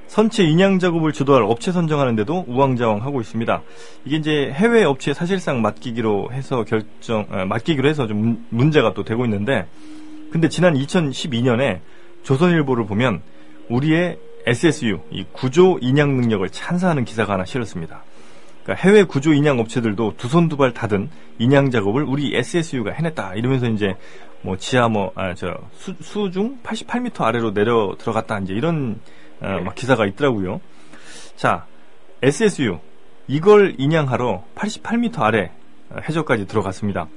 선체 0.08 0.44
인양 0.44 0.80
작업을 0.80 1.12
주도할 1.12 1.44
업체 1.44 1.72
선정하는데도 1.72 2.46
우왕좌왕하고 2.48 3.22
있습니다. 3.22 3.62
이게 4.06 4.16
이제 4.18 4.52
해외 4.54 4.84
업체에 4.84 5.14
사실상 5.14 5.62
맡기기로 5.62 6.30
해서 6.32 6.64
결정, 6.64 7.26
아, 7.30 7.44
맡기기로 7.46 7.90
해서 7.90 8.08
좀 8.08 8.18
문- 8.18 8.46
문제가 8.50 8.94
또 8.94 9.04
되고 9.04 9.26
있는데, 9.26 9.66
근데 10.32 10.48
지난 10.48 10.76
2012년에 10.76 11.80
조선일보를 12.26 12.86
보면 12.86 13.22
우리의 13.70 14.18
SSU, 14.48 15.00
이 15.12 15.26
구조 15.32 15.78
인양 15.80 16.18
능력을 16.18 16.48
찬사하는 16.50 17.06
기사가 17.06 17.34
하나 17.34 17.46
실었습니다. 17.46 18.04
그러니까 18.64 18.88
해외 18.88 19.04
구조 19.04 19.34
인양 19.34 19.60
업체들도 19.60 20.16
두 20.18 20.28
손 20.28 20.50
두 20.50 20.58
발 20.58 20.74
다든 20.74 21.10
인양 21.40 21.70
작업을 21.72 22.04
우리 22.04 22.36
SSU가 22.36 22.92
해냈다 22.92 23.36
이러면서 23.36 23.68
이제 23.70 23.96
뭐 24.42 24.58
지하 24.58 24.88
뭐아저 24.90 25.56
수중 26.02 26.60
88m 26.64 27.22
아래로 27.22 27.54
내려 27.54 27.96
들어갔다 27.98 28.40
이제 28.40 28.54
이런 28.54 29.00
어, 29.42 29.60
막 29.64 29.76
기사가 29.76 30.06
있더라고요. 30.08 30.62
자 31.36 31.66
SSU 32.22 32.80
이걸 33.28 33.76
인양하러 33.78 34.44
88m 34.56 35.22
아래 35.22 35.52
어, 35.90 35.98
해저까지 36.08 36.48
들어갔습니다. 36.48 37.08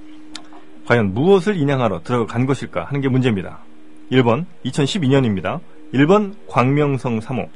과연 0.86 1.12
무엇을 1.14 1.56
인양하러 1.56 2.02
들어간 2.02 2.46
것일까 2.46 2.84
하는 2.84 3.00
게 3.02 3.08
문제입니다. 3.08 3.60
1번 4.10 4.46
2012년입니다. 4.64 5.60
1번 5.92 6.34
광명성 6.48 7.20
3호 7.20 7.48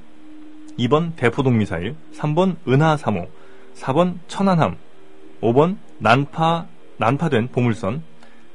2번 0.78 1.14
대포동 1.16 1.58
미사일 1.58 1.96
3번 2.14 2.56
은하 2.68 2.96
3호 2.96 3.28
4번 3.74 4.18
천안함 4.28 4.76
5번 5.42 5.76
난파 5.98 6.66
난파된 6.98 7.48
보물선 7.48 8.02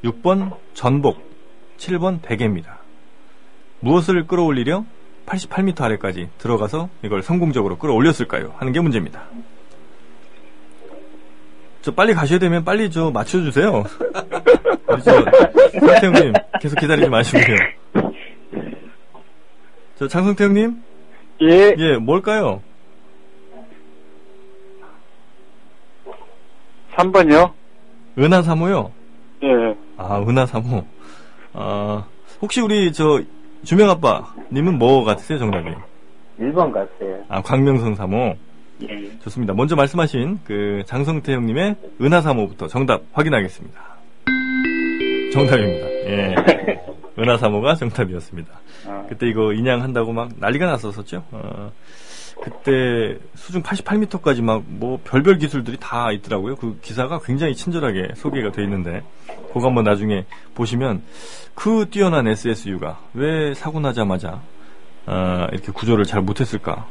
6번 0.03 0.55
전복 0.73 1.21
7번 1.77 2.21
베개입니다. 2.21 2.77
무엇을 3.79 4.25
끌어올리려 4.25 4.85
88m 5.25 5.81
아래까지 5.81 6.29
들어가서 6.37 6.89
이걸 7.03 7.21
성공적으로 7.21 7.77
끌어올렸을까요? 7.77 8.55
하는 8.57 8.73
게 8.73 8.79
문제입니다. 8.79 9.23
저 11.81 11.93
빨리 11.93 12.13
가셔야 12.13 12.39
되면 12.39 12.63
빨리 12.63 12.89
저 12.89 13.11
맞춰주세요. 13.11 13.83
우리 14.89 15.03
저 15.03 15.25
성태 15.79 16.07
형님 16.07 16.33
계속 16.61 16.79
기다리지 16.79 17.09
마시고요. 17.09 17.57
저 19.97 20.07
장성태 20.07 20.43
형님 20.45 20.81
예. 21.41 21.75
예 21.77 21.97
뭘까요? 21.97 22.61
3번이요? 26.95 27.51
은하 28.17 28.41
3호요. 28.41 28.89
예. 29.43 29.75
아, 29.97 30.19
은하 30.19 30.45
3호. 30.45 30.83
아, 31.53 32.05
혹시 32.41 32.61
우리 32.61 32.91
저 32.91 33.21
주명 33.63 33.89
아빠님은 33.91 34.79
뭐 34.79 35.03
같으세요, 35.03 35.37
정답이? 35.37 35.69
1번 36.39 36.71
같아요. 36.71 37.23
아, 37.27 37.41
광명성 37.41 37.95
3호. 37.95 38.35
예. 38.89 39.19
좋습니다. 39.19 39.53
먼저 39.53 39.75
말씀하신 39.75 40.39
그 40.43 40.83
장성태 40.87 41.33
형님의 41.33 41.75
은하 42.01 42.21
3호부터 42.21 42.67
정답 42.67 43.03
확인하겠습니다. 43.13 43.79
정답입니다. 45.33 45.87
예. 45.87 46.35
은하 47.19 47.37
3호가 47.37 47.77
정답이었습니다. 47.77 48.51
아, 48.87 49.05
그때 49.09 49.27
이거 49.27 49.53
인양한다고 49.53 50.13
막 50.13 50.31
난리가 50.37 50.65
났었었죠. 50.67 51.23
어, 51.31 51.71
그때 52.43 53.17
수중 53.35 53.63
88m까지 53.63 54.43
막 54.43 54.61
뭐 54.67 54.99
별별 55.03 55.39
기술들이 55.39 55.77
다 55.79 56.11
있더라고요. 56.11 56.55
그 56.55 56.77
기사가 56.81 57.19
굉장히 57.23 57.55
친절하게 57.55 58.09
소개가 58.15 58.51
돼 58.51 58.63
있는데 58.63 59.03
그거 59.53 59.67
한번 59.67 59.83
나중에 59.85 60.25
보시면 60.53 61.01
그 61.55 61.87
뛰어난 61.89 62.27
SSU가 62.27 62.99
왜 63.13 63.53
사고 63.55 63.79
나자마자 63.79 64.41
어, 65.07 65.47
이렇게 65.51 65.71
구조를 65.71 66.05
잘 66.05 66.21
못했을까? 66.21 66.85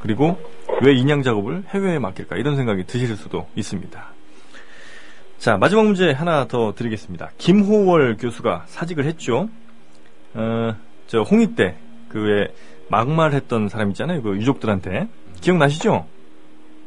그리고 0.00 0.38
왜 0.82 0.94
인양 0.94 1.22
작업을 1.22 1.64
해외에 1.68 1.98
맡길까? 1.98 2.36
이런 2.36 2.56
생각이 2.56 2.84
드실 2.86 3.14
수도 3.16 3.46
있습니다. 3.56 4.12
자, 5.38 5.58
마지막 5.58 5.84
문제 5.84 6.12
하나 6.12 6.46
더 6.46 6.74
드리겠습니다. 6.74 7.30
김호월 7.38 8.16
교수가 8.18 8.64
사직을 8.68 9.04
했죠. 9.04 9.48
어, 10.36 10.74
저 11.06 11.22
홍익 11.22 11.56
때그왜 11.56 12.48
막말했던 12.88 13.68
사람 13.68 13.90
있잖아요. 13.90 14.22
그 14.22 14.36
유족들한테 14.36 15.08
기억나시죠? 15.40 16.06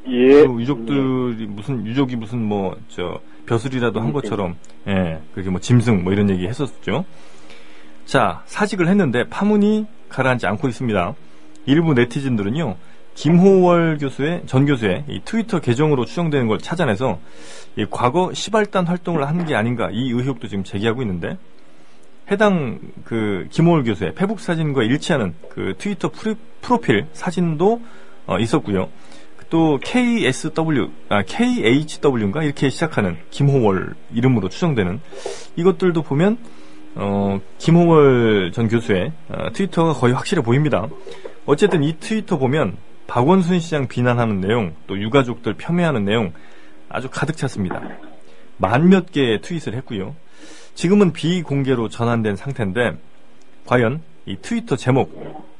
예. 0.07 0.45
그 0.45 0.59
유족들이 0.61 1.45
무슨 1.47 1.85
유족이 1.85 2.15
무슨 2.15 2.43
뭐 2.43 2.75
저 2.89 3.19
벼슬이라도 3.45 3.99
한 3.99 4.13
것처럼 4.13 4.55
예 4.87 5.19
그렇게 5.33 5.49
뭐 5.49 5.59
짐승 5.59 6.03
뭐 6.03 6.13
이런 6.13 6.29
얘기 6.29 6.47
했었죠. 6.47 7.03
자 8.05 8.43
사직을 8.45 8.87
했는데 8.87 9.27
파문이 9.27 9.85
가라앉지 10.09 10.45
않고 10.47 10.67
있습니다. 10.67 11.15
일부 11.65 11.93
네티즌들은요 11.93 12.75
김호월 13.15 13.97
교수의 13.99 14.43
전 14.45 14.65
교수의 14.65 15.03
이 15.09 15.21
트위터 15.25 15.59
계정으로 15.59 16.05
추정되는 16.05 16.47
걸 16.47 16.59
찾아내서 16.59 17.19
이 17.75 17.85
과거 17.89 18.31
시발단 18.33 18.85
활동을 18.87 19.27
한 19.27 19.45
게 19.45 19.55
아닌가 19.55 19.89
이 19.91 20.11
의혹도 20.11 20.47
지금 20.47 20.63
제기하고 20.63 21.01
있는데 21.01 21.37
해당 22.31 22.79
그 23.03 23.47
김호월 23.49 23.83
교수의 23.83 24.13
페북 24.15 24.39
사진과 24.39 24.83
일치하는 24.83 25.33
그 25.49 25.73
트위터 25.77 26.09
프리, 26.09 26.35
프로필 26.61 27.07
사진도 27.13 27.81
어, 28.27 28.37
있었고요. 28.39 28.89
또 29.49 29.79
KSW, 29.81 30.91
아, 31.09 31.23
KHW인가 31.23 32.43
이렇게 32.43 32.69
시작하는 32.69 33.17
김호월 33.31 33.95
이름으로 34.13 34.47
추정되는 34.47 35.01
이것들도 35.55 36.03
보면 36.03 36.37
어, 36.95 37.39
김호월 37.57 38.51
전 38.53 38.67
교수의 38.67 39.11
어, 39.29 39.51
트위터가 39.51 39.93
거의 39.93 40.13
확실해 40.13 40.43
보입니다. 40.43 40.87
어쨌든 41.47 41.83
이 41.83 41.97
트위터 41.99 42.37
보면 42.37 42.77
박원순 43.07 43.59
시장 43.59 43.87
비난하는 43.87 44.39
내용, 44.39 44.75
또 44.85 44.99
유가족들 44.99 45.55
폄훼하는 45.55 46.05
내용 46.05 46.33
아주 46.89 47.09
가득 47.11 47.35
찼습니다. 47.37 47.81
만몇 48.57 49.11
개의 49.11 49.41
트윗을 49.41 49.73
했고요. 49.73 50.15
지금은 50.79 51.11
비공개로 51.11 51.89
전환된 51.89 52.37
상태인데 52.37 52.97
과연 53.65 54.01
이 54.25 54.37
트위터 54.37 54.77
제목, 54.77 55.11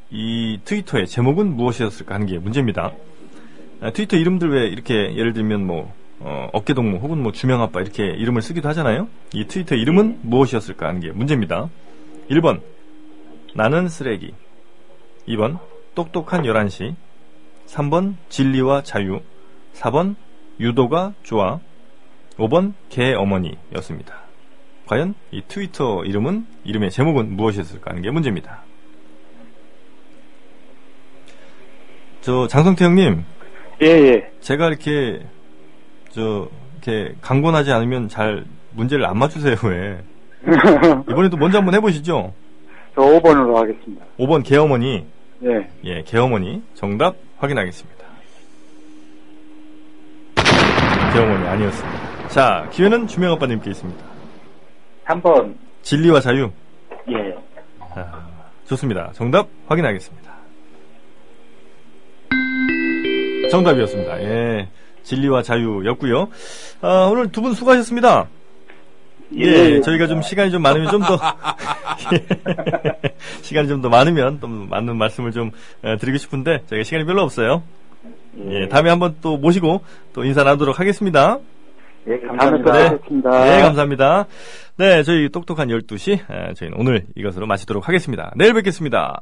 이 0.10 0.62
트위터의 0.64 1.08
제목은 1.08 1.58
무엇이었을까 1.58 2.16
하는 2.16 2.26
게 2.26 2.40
문제입니다. 2.40 2.94
아, 3.82 3.92
트위터 3.92 4.16
이름들 4.16 4.50
왜 4.50 4.68
이렇게 4.68 4.94
예를 5.18 5.34
들면 5.34 5.68
뭐 5.68 5.94
어, 6.22 6.48
어깨동무 6.54 7.00
혹은 7.00 7.22
뭐 7.22 7.34
주명아빠 7.34 7.82
이렇게 7.82 8.06
이름을 8.06 8.42
쓰기도 8.42 8.70
하잖아요. 8.70 9.10
이 9.34 9.46
트위터 9.46 9.76
이름은 9.76 10.20
무엇이었을까 10.22 10.88
하는 10.88 11.02
게 11.02 11.12
문제입니다. 11.12 11.68
1번 12.32 12.62
나는 13.54 13.90
쓰레기 13.90 14.34
2번 15.28 15.60
똑똑한 15.96 16.44
11시 16.44 16.96
3번 17.68 18.16
진리와 18.30 18.84
자유 18.84 19.20
4번 19.74 20.16
유도가 20.62 21.12
좋아. 21.24 21.60
5번 22.38 22.72
개 22.88 23.14
어머니였습니다. 23.14 24.29
과연 24.90 25.14
이 25.30 25.44
트위터 25.48 26.04
이름은 26.04 26.48
이름의 26.64 26.90
제목은 26.90 27.36
무엇이었을까 27.36 27.92
하는 27.92 28.02
게 28.02 28.10
문제입니다. 28.10 28.64
저 32.22 32.48
장성태 32.48 32.86
형님, 32.86 33.24
예, 33.84 33.86
예. 33.86 34.32
제가 34.42 34.68
이렇게 34.68 35.22
저 36.10 36.50
이렇게 36.74 37.14
강권하지 37.22 37.72
않으면 37.72 38.10
잘 38.10 38.46
문제를 38.72 39.06
안 39.06 39.20
맞추세요 39.20 39.58
왜? 39.64 40.04
이번에도 41.08 41.38
먼저 41.38 41.60
한번 41.60 41.76
해보시죠. 41.76 42.34
저 42.96 43.02
5번으로 43.02 43.54
하겠습니다. 43.54 44.04
5번 44.18 44.44
개어머니, 44.44 45.06
예. 45.44 45.68
예, 45.84 46.02
개어머니 46.02 46.64
정답 46.74 47.16
확인하겠습니다. 47.38 48.06
개어머니 51.14 51.48
아니었습니다. 51.48 52.28
자, 52.30 52.68
기회는 52.72 53.06
주명 53.06 53.34
아빠님께 53.34 53.70
있습니다. 53.70 54.19
3번, 55.14 55.56
진리와 55.82 56.20
자유. 56.22 56.52
예. 57.10 57.36
아, 57.96 58.28
좋습니다. 58.68 59.12
정답 59.14 59.48
확인하겠습니다. 59.68 60.30
정답이었습니다. 63.50 64.22
예. 64.22 64.68
진리와 65.04 65.42
자유였고요. 65.42 66.28
아, 66.82 67.10
오늘 67.12 67.32
두 67.32 67.42
분 67.42 67.54
수고하셨습니다. 67.54 68.28
예, 69.38 69.80
저희가 69.82 70.08
좀 70.08 70.22
시간이 70.24 70.50
좀 70.52 70.62
많으면 70.62 70.90
좀 70.92 71.02
더, 71.02 71.18
시간이 73.42 73.68
좀 73.68 73.82
더 73.82 73.90
많으면 73.90 74.40
또 74.40 74.48
맞는 74.48 74.96
말씀을 74.98 75.32
좀 75.32 75.52
어, 75.84 75.96
드리고 76.00 76.18
싶은데, 76.18 76.64
저희가 76.68 76.84
시간이 76.84 77.06
별로 77.06 77.24
없어요. 77.24 77.64
예, 78.50 78.68
다음에 78.68 78.90
한번 78.92 79.16
또 79.22 79.38
모시고 79.38 79.82
또 80.14 80.24
인사 80.24 80.44
나누도록 80.44 80.80
하겠습니다. 80.80 81.40
예, 82.08 82.20
다음에 82.38 82.64
또 82.64 82.64
감사합니다. 82.64 82.72
네. 82.72 82.90
뵙겠습니다. 82.92 83.30
네, 83.46 83.62
감사합니다. 83.62 84.26
네, 84.78 85.04
저희 85.04 85.30
똑똑한 85.30 85.68
12시, 85.68 86.14
에, 86.14 86.54
저희는 86.54 86.78
오늘 86.80 87.06
이것으로 87.16 87.46
마치도록 87.48 87.88
하겠습니다. 87.88 88.32
내일 88.36 88.54
뵙겠습니다. 88.54 89.20